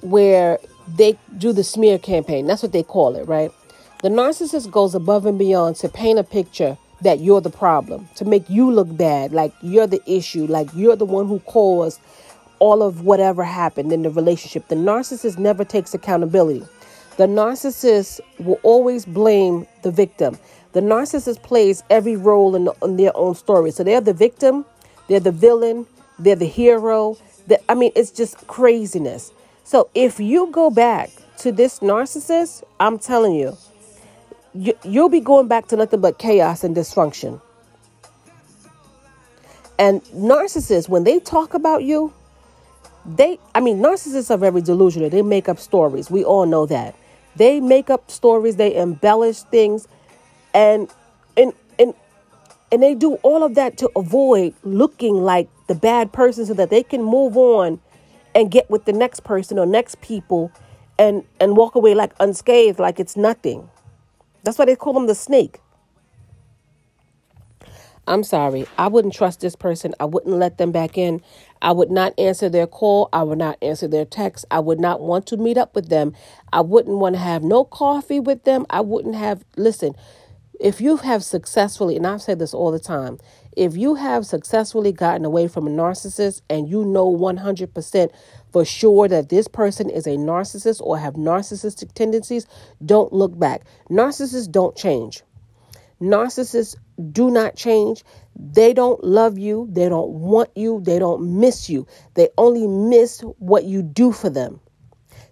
where 0.01 0.59
they 0.95 1.17
do 1.37 1.51
the 1.53 1.63
smear 1.63 1.97
campaign. 1.97 2.47
That's 2.47 2.63
what 2.63 2.71
they 2.71 2.83
call 2.83 3.15
it, 3.15 3.27
right? 3.27 3.51
The 4.03 4.09
narcissist 4.09 4.69
goes 4.71 4.93
above 4.93 5.25
and 5.25 5.39
beyond 5.39 5.75
to 5.77 5.89
paint 5.89 6.19
a 6.19 6.23
picture 6.23 6.77
that 7.01 7.19
you're 7.19 7.41
the 7.41 7.49
problem, 7.49 8.07
to 8.15 8.25
make 8.25 8.49
you 8.49 8.71
look 8.71 8.95
bad, 8.95 9.31
like 9.31 9.53
you're 9.61 9.87
the 9.87 10.01
issue, 10.05 10.45
like 10.45 10.69
you're 10.73 10.95
the 10.95 11.05
one 11.05 11.27
who 11.27 11.39
caused 11.41 11.99
all 12.59 12.83
of 12.83 13.01
whatever 13.01 13.43
happened 13.43 13.91
in 13.91 14.03
the 14.03 14.09
relationship. 14.09 14.67
The 14.67 14.75
narcissist 14.75 15.37
never 15.37 15.63
takes 15.63 15.93
accountability. 15.93 16.65
The 17.17 17.25
narcissist 17.25 18.19
will 18.39 18.59
always 18.63 19.05
blame 19.05 19.67
the 19.81 19.91
victim. 19.91 20.37
The 20.73 20.81
narcissist 20.81 21.41
plays 21.41 21.83
every 21.89 22.15
role 22.15 22.55
in, 22.55 22.65
the, 22.65 22.73
in 22.83 22.97
their 22.97 23.15
own 23.15 23.35
story. 23.35 23.71
So 23.71 23.83
they're 23.83 24.01
the 24.01 24.13
victim, 24.13 24.65
they're 25.07 25.19
the 25.19 25.31
villain, 25.31 25.87
they're 26.19 26.35
the 26.35 26.45
hero. 26.45 27.17
The, 27.47 27.59
I 27.71 27.75
mean, 27.75 27.91
it's 27.95 28.11
just 28.11 28.45
craziness. 28.47 29.31
So 29.63 29.89
if 29.95 30.19
you 30.19 30.51
go 30.51 30.69
back 30.69 31.09
to 31.39 31.51
this 31.51 31.79
narcissist, 31.79 32.63
I'm 32.79 32.99
telling 32.99 33.33
you, 33.33 33.57
you 34.53 34.77
you'll 34.83 35.09
be 35.09 35.19
going 35.19 35.47
back 35.47 35.67
to 35.69 35.75
nothing 35.75 36.01
but 36.01 36.19
chaos 36.19 36.63
and 36.63 36.75
dysfunction. 36.75 37.41
And 39.79 40.03
narcissists, 40.05 40.89
when 40.89 41.03
they 41.03 41.19
talk 41.19 41.53
about 41.53 41.83
you, 41.83 42.13
they, 43.07 43.39
I 43.55 43.61
mean, 43.61 43.77
narcissists 43.77 44.29
are 44.29 44.37
very 44.37 44.61
delusional. 44.61 45.09
They 45.09 45.21
make 45.21 45.47
up 45.47 45.59
stories. 45.59 46.11
We 46.11 46.23
all 46.23 46.45
know 46.45 46.65
that. 46.65 46.95
They 47.37 47.61
make 47.61 47.89
up 47.89 48.09
stories, 48.11 48.55
they 48.55 48.75
embellish 48.75 49.41
things, 49.43 49.87
and 50.53 50.89
and 51.37 51.53
and 51.77 51.93
and 52.71 52.83
they 52.83 52.95
do 52.95 53.13
all 53.15 53.43
of 53.43 53.55
that 53.55 53.77
to 53.77 53.91
avoid 53.95 54.55
looking 54.63 55.15
like 55.15 55.47
the 55.67 55.75
bad 55.75 56.11
person 56.11 56.45
so 56.47 56.53
that 56.55 56.69
they 56.69 56.83
can 56.83 57.03
move 57.03 57.37
on 57.37 57.79
and 58.33 58.49
get 58.51 58.69
with 58.69 58.85
the 58.85 58.93
next 58.93 59.23
person 59.23 59.59
or 59.59 59.65
next 59.65 60.01
people 60.01 60.51
and 60.97 61.23
and 61.39 61.55
walk 61.55 61.75
away 61.75 61.93
like 61.93 62.13
unscathed 62.19 62.79
like 62.79 62.99
it's 62.99 63.15
nothing. 63.15 63.69
That's 64.43 64.57
why 64.57 64.65
they 64.65 64.75
call 64.75 64.93
them 64.93 65.07
the 65.07 65.15
snake. 65.15 65.59
I'm 68.07 68.23
sorry. 68.23 68.65
I 68.77 68.87
wouldn't 68.87 69.13
trust 69.13 69.41
this 69.41 69.55
person. 69.55 69.93
I 69.99 70.05
wouldn't 70.05 70.35
let 70.35 70.57
them 70.57 70.71
back 70.71 70.97
in. 70.97 71.21
I 71.61 71.73
would 71.73 71.91
not 71.91 72.17
answer 72.17 72.47
their 72.47 72.65
call. 72.65 73.09
I 73.11 73.23
would 73.23 73.37
not 73.37 73.57
answer 73.61 73.87
their 73.87 74.05
text. 74.05 74.45
I 74.49 74.59
would 74.59 74.79
not 74.79 75.01
want 75.01 75.27
to 75.27 75.37
meet 75.37 75.57
up 75.57 75.75
with 75.75 75.89
them. 75.89 76.13
I 76.53 76.61
wouldn't 76.61 76.97
want 76.99 77.15
to 77.15 77.21
have 77.21 77.43
no 77.43 77.65
coffee 77.65 78.21
with 78.21 78.45
them. 78.45 78.65
I 78.69 78.79
wouldn't 78.79 79.15
have, 79.15 79.43
listen, 79.57 79.93
if 80.57 80.79
you 80.79 80.97
have 80.97 81.23
successfully, 81.23 81.97
and 81.97 82.07
I've 82.07 82.21
said 82.21 82.39
this 82.39 82.53
all 82.53 82.71
the 82.71 82.79
time, 82.79 83.19
if 83.57 83.75
you 83.75 83.95
have 83.95 84.25
successfully 84.25 84.91
gotten 84.93 85.25
away 85.25 85.47
from 85.49 85.67
a 85.67 85.69
narcissist 85.69 86.41
and 86.49 86.69
you 86.69 86.85
know 86.85 87.11
100% 87.11 88.11
for 88.53 88.63
sure 88.63 89.07
that 89.09 89.29
this 89.29 89.47
person 89.47 89.89
is 89.89 90.07
a 90.07 90.11
narcissist 90.11 90.79
or 90.81 90.97
have 90.97 91.15
narcissistic 91.15 91.91
tendencies, 91.93 92.47
don't 92.85 93.11
look 93.11 93.37
back. 93.37 93.63
Narcissists 93.89 94.49
don't 94.49 94.77
change. 94.77 95.23
Narcissists 96.01 96.75
do 97.11 97.31
not 97.31 97.55
change. 97.55 98.03
They 98.35 98.73
don't 98.73 99.03
love 99.03 99.37
you. 99.37 99.67
They 99.71 99.89
don't 99.89 100.11
want 100.11 100.49
you. 100.55 100.81
They 100.83 100.99
don't 100.99 101.39
miss 101.39 101.69
you. 101.69 101.87
They 102.15 102.29
only 102.37 102.67
miss 102.67 103.21
what 103.39 103.65
you 103.65 103.83
do 103.83 104.11
for 104.11 104.29
them. 104.29 104.59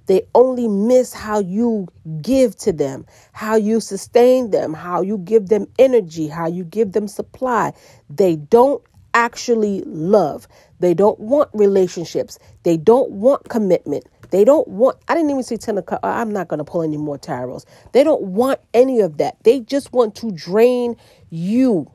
They 0.07 0.23
only 0.35 0.67
miss 0.67 1.13
how 1.13 1.39
you 1.39 1.87
give 2.21 2.55
to 2.57 2.73
them, 2.73 3.05
how 3.33 3.55
you 3.55 3.79
sustain 3.79 4.51
them, 4.51 4.73
how 4.73 5.01
you 5.01 5.17
give 5.17 5.47
them 5.47 5.67
energy, 5.79 6.27
how 6.27 6.47
you 6.47 6.63
give 6.63 6.91
them 6.91 7.07
supply. 7.07 7.73
They 8.09 8.35
don't 8.35 8.83
actually 9.13 9.83
love. 9.85 10.47
They 10.79 10.93
don't 10.93 11.19
want 11.19 11.49
relationships. 11.53 12.37
They 12.63 12.77
don't 12.77 13.11
want 13.11 13.49
commitment. 13.49 14.05
They 14.31 14.43
don't 14.43 14.67
want, 14.67 14.97
I 15.07 15.15
didn't 15.15 15.29
even 15.29 15.43
say 15.43 15.57
Ten 15.57 15.77
of 15.77 15.85
Cups. 15.85 16.01
I'm 16.03 16.31
not 16.31 16.47
going 16.47 16.57
to 16.59 16.63
pull 16.63 16.81
any 16.81 16.97
more 16.97 17.17
tarots. 17.17 17.65
They 17.91 18.03
don't 18.03 18.21
want 18.21 18.59
any 18.73 18.99
of 18.99 19.17
that. 19.17 19.43
They 19.43 19.59
just 19.59 19.93
want 19.93 20.15
to 20.15 20.31
drain 20.31 20.95
you. 21.29 21.91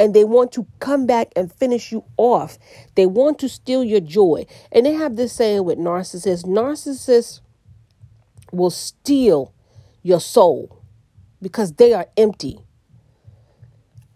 And 0.00 0.14
they 0.14 0.24
want 0.24 0.52
to 0.52 0.66
come 0.78 1.06
back 1.06 1.32
and 1.34 1.52
finish 1.52 1.90
you 1.90 2.04
off. 2.16 2.56
They 2.94 3.06
want 3.06 3.40
to 3.40 3.48
steal 3.48 3.82
your 3.82 4.00
joy. 4.00 4.46
And 4.70 4.86
they 4.86 4.92
have 4.92 5.16
this 5.16 5.32
saying 5.32 5.64
with 5.64 5.78
narcissists 5.78 6.44
narcissists 6.44 7.40
will 8.52 8.70
steal 8.70 9.52
your 10.02 10.20
soul 10.20 10.82
because 11.42 11.72
they 11.74 11.92
are 11.92 12.06
empty 12.16 12.60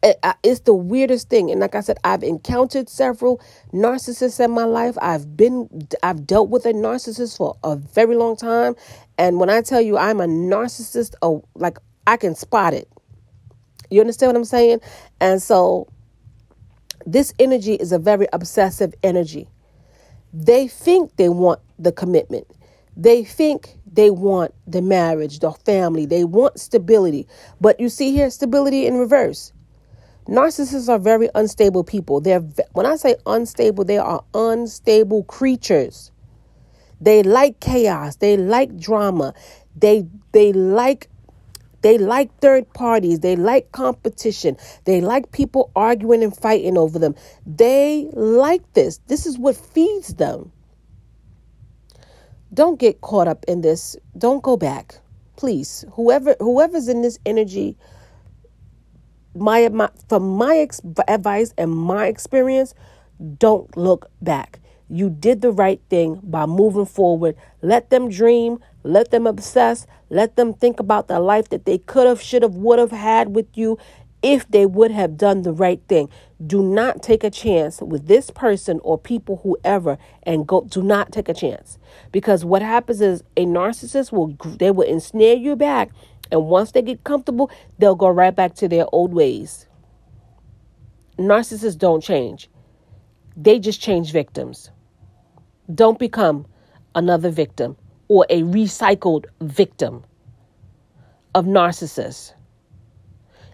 it's 0.02 0.60
the 0.60 0.74
weirdest 0.74 1.28
thing. 1.28 1.50
And 1.50 1.60
like 1.60 1.74
i 1.74 1.80
said 1.80 1.98
i've 2.04 2.22
encountered 2.22 2.88
several 2.88 3.40
narcissists 3.72 4.44
in 4.44 4.50
my 4.50 4.64
life. 4.64 4.96
I've 5.00 5.36
been 5.36 5.86
i've 6.02 6.26
dealt 6.26 6.50
with 6.50 6.66
a 6.66 6.72
narcissist 6.72 7.36
for 7.36 7.56
a 7.62 7.76
very 7.76 8.16
long 8.16 8.36
time. 8.36 8.74
And 9.18 9.38
when 9.38 9.50
i 9.50 9.60
tell 9.60 9.80
you 9.80 9.96
i'm 9.96 10.20
a 10.20 10.26
narcissist 10.26 11.14
oh 11.22 11.44
like 11.54 11.78
i 12.06 12.16
can 12.16 12.34
spot 12.34 12.74
it. 12.74 12.88
You 13.90 14.00
understand 14.00 14.30
what 14.30 14.36
i'm 14.36 14.44
saying? 14.44 14.80
And 15.20 15.42
so 15.42 15.88
this 17.06 17.32
energy 17.38 17.74
is 17.74 17.92
a 17.92 17.98
very 17.98 18.26
obsessive 18.32 18.94
energy. 19.02 19.48
They 20.32 20.66
think 20.68 21.16
they 21.16 21.28
want 21.28 21.60
the 21.78 21.92
commitment. 21.92 22.46
They 22.96 23.24
think 23.24 23.78
they 23.90 24.10
want 24.10 24.54
the 24.66 24.82
marriage 24.82 25.38
the 25.38 25.52
family. 25.52 26.06
They 26.06 26.24
want 26.24 26.60
stability. 26.60 27.26
But 27.60 27.80
you 27.80 27.88
see 27.88 28.12
here 28.12 28.30
stability 28.30 28.86
in 28.86 28.96
reverse 28.96 29.52
Narcissists 30.28 30.88
are 30.88 30.98
very 30.98 31.28
unstable 31.34 31.82
people. 31.82 32.20
They're 32.20 32.40
when 32.72 32.86
I 32.86 32.96
say 32.96 33.16
unstable, 33.26 33.84
they 33.84 33.98
are 33.98 34.24
unstable 34.34 35.24
creatures. 35.24 36.12
They 37.00 37.24
like 37.24 37.58
chaos, 37.58 38.16
they 38.16 38.36
like 38.36 38.78
drama. 38.78 39.34
They 39.74 40.06
they 40.30 40.52
like 40.52 41.08
they 41.82 41.98
like 41.98 42.30
third 42.38 42.72
parties, 42.72 43.20
they 43.20 43.34
like 43.34 43.72
competition. 43.72 44.56
They 44.84 45.00
like 45.00 45.32
people 45.32 45.72
arguing 45.74 46.22
and 46.22 46.36
fighting 46.36 46.78
over 46.78 47.00
them. 47.00 47.16
They 47.44 48.08
like 48.12 48.72
this. 48.74 48.98
This 49.08 49.26
is 49.26 49.36
what 49.36 49.56
feeds 49.56 50.14
them. 50.14 50.52
Don't 52.54 52.78
get 52.78 53.00
caught 53.00 53.26
up 53.26 53.44
in 53.48 53.62
this. 53.62 53.96
Don't 54.16 54.42
go 54.42 54.56
back. 54.56 55.00
Please. 55.34 55.84
Whoever 55.94 56.36
whoever's 56.38 56.86
in 56.86 57.02
this 57.02 57.18
energy 57.26 57.76
my, 59.34 59.68
my 59.68 59.90
from 60.08 60.36
my 60.36 60.56
ex- 60.58 60.80
advice 61.08 61.54
and 61.56 61.70
my 61.70 62.06
experience, 62.06 62.74
don't 63.38 63.76
look 63.76 64.10
back. 64.20 64.60
You 64.88 65.08
did 65.08 65.40
the 65.40 65.52
right 65.52 65.80
thing 65.88 66.20
by 66.22 66.46
moving 66.46 66.86
forward. 66.86 67.36
Let 67.62 67.90
them 67.90 68.10
dream, 68.10 68.58
let 68.82 69.10
them 69.10 69.26
obsess, 69.26 69.86
let 70.10 70.36
them 70.36 70.52
think 70.52 70.80
about 70.80 71.08
the 71.08 71.18
life 71.18 71.48
that 71.48 71.64
they 71.64 71.78
could 71.78 72.06
have, 72.06 72.20
should 72.20 72.42
have, 72.42 72.54
would 72.56 72.78
have 72.78 72.90
had 72.90 73.34
with 73.34 73.46
you 73.54 73.78
if 74.22 74.48
they 74.50 74.66
would 74.66 74.90
have 74.90 75.16
done 75.16 75.42
the 75.42 75.52
right 75.52 75.80
thing. 75.88 76.08
Do 76.44 76.62
not 76.62 77.02
take 77.02 77.24
a 77.24 77.30
chance 77.30 77.80
with 77.80 78.06
this 78.06 78.30
person 78.30 78.80
or 78.82 78.98
people, 78.98 79.40
whoever, 79.42 79.98
and 80.22 80.46
go. 80.46 80.62
Do 80.62 80.82
not 80.82 81.12
take 81.12 81.28
a 81.28 81.34
chance 81.34 81.78
because 82.12 82.44
what 82.44 82.62
happens 82.62 83.00
is 83.00 83.22
a 83.36 83.44
narcissist 83.46 84.12
will 84.12 84.36
they 84.58 84.70
will 84.70 84.86
ensnare 84.86 85.36
you 85.36 85.56
back 85.56 85.90
and 86.32 86.46
once 86.46 86.72
they 86.72 86.82
get 86.82 87.04
comfortable, 87.04 87.50
they'll 87.78 87.94
go 87.94 88.08
right 88.08 88.34
back 88.34 88.54
to 88.56 88.66
their 88.66 88.86
old 88.92 89.14
ways. 89.14 89.68
Narcissists 91.18 91.78
don't 91.78 92.02
change, 92.02 92.50
they 93.36 93.60
just 93.60 93.80
change 93.80 94.10
victims. 94.10 94.70
Don't 95.72 95.98
become 95.98 96.46
another 96.94 97.30
victim 97.30 97.76
or 98.08 98.26
a 98.28 98.42
recycled 98.42 99.26
victim 99.40 100.04
of 101.34 101.46
narcissists. 101.46 102.34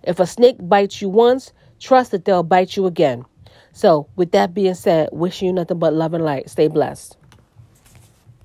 If 0.05 0.21
a 0.21 0.27
snake 0.27 0.57
bites 0.59 1.03
you 1.03 1.11
once, 1.11 1.53
trust 1.79 2.13
that 2.13 2.25
they'll 2.25 2.43
bite 2.43 2.77
you 2.77 2.87
again. 2.87 3.27
So, 3.73 4.09
with 4.17 4.33
that 4.33 4.55
being 4.55 4.75
said, 4.75 5.11
wishing 5.13 5.49
you 5.49 5.53
nothing 5.53 5.79
but 5.79 5.93
love 5.93 6.15
and 6.15 6.25
light. 6.25 6.49
Stay 6.49 6.69
blessed. 6.69 7.18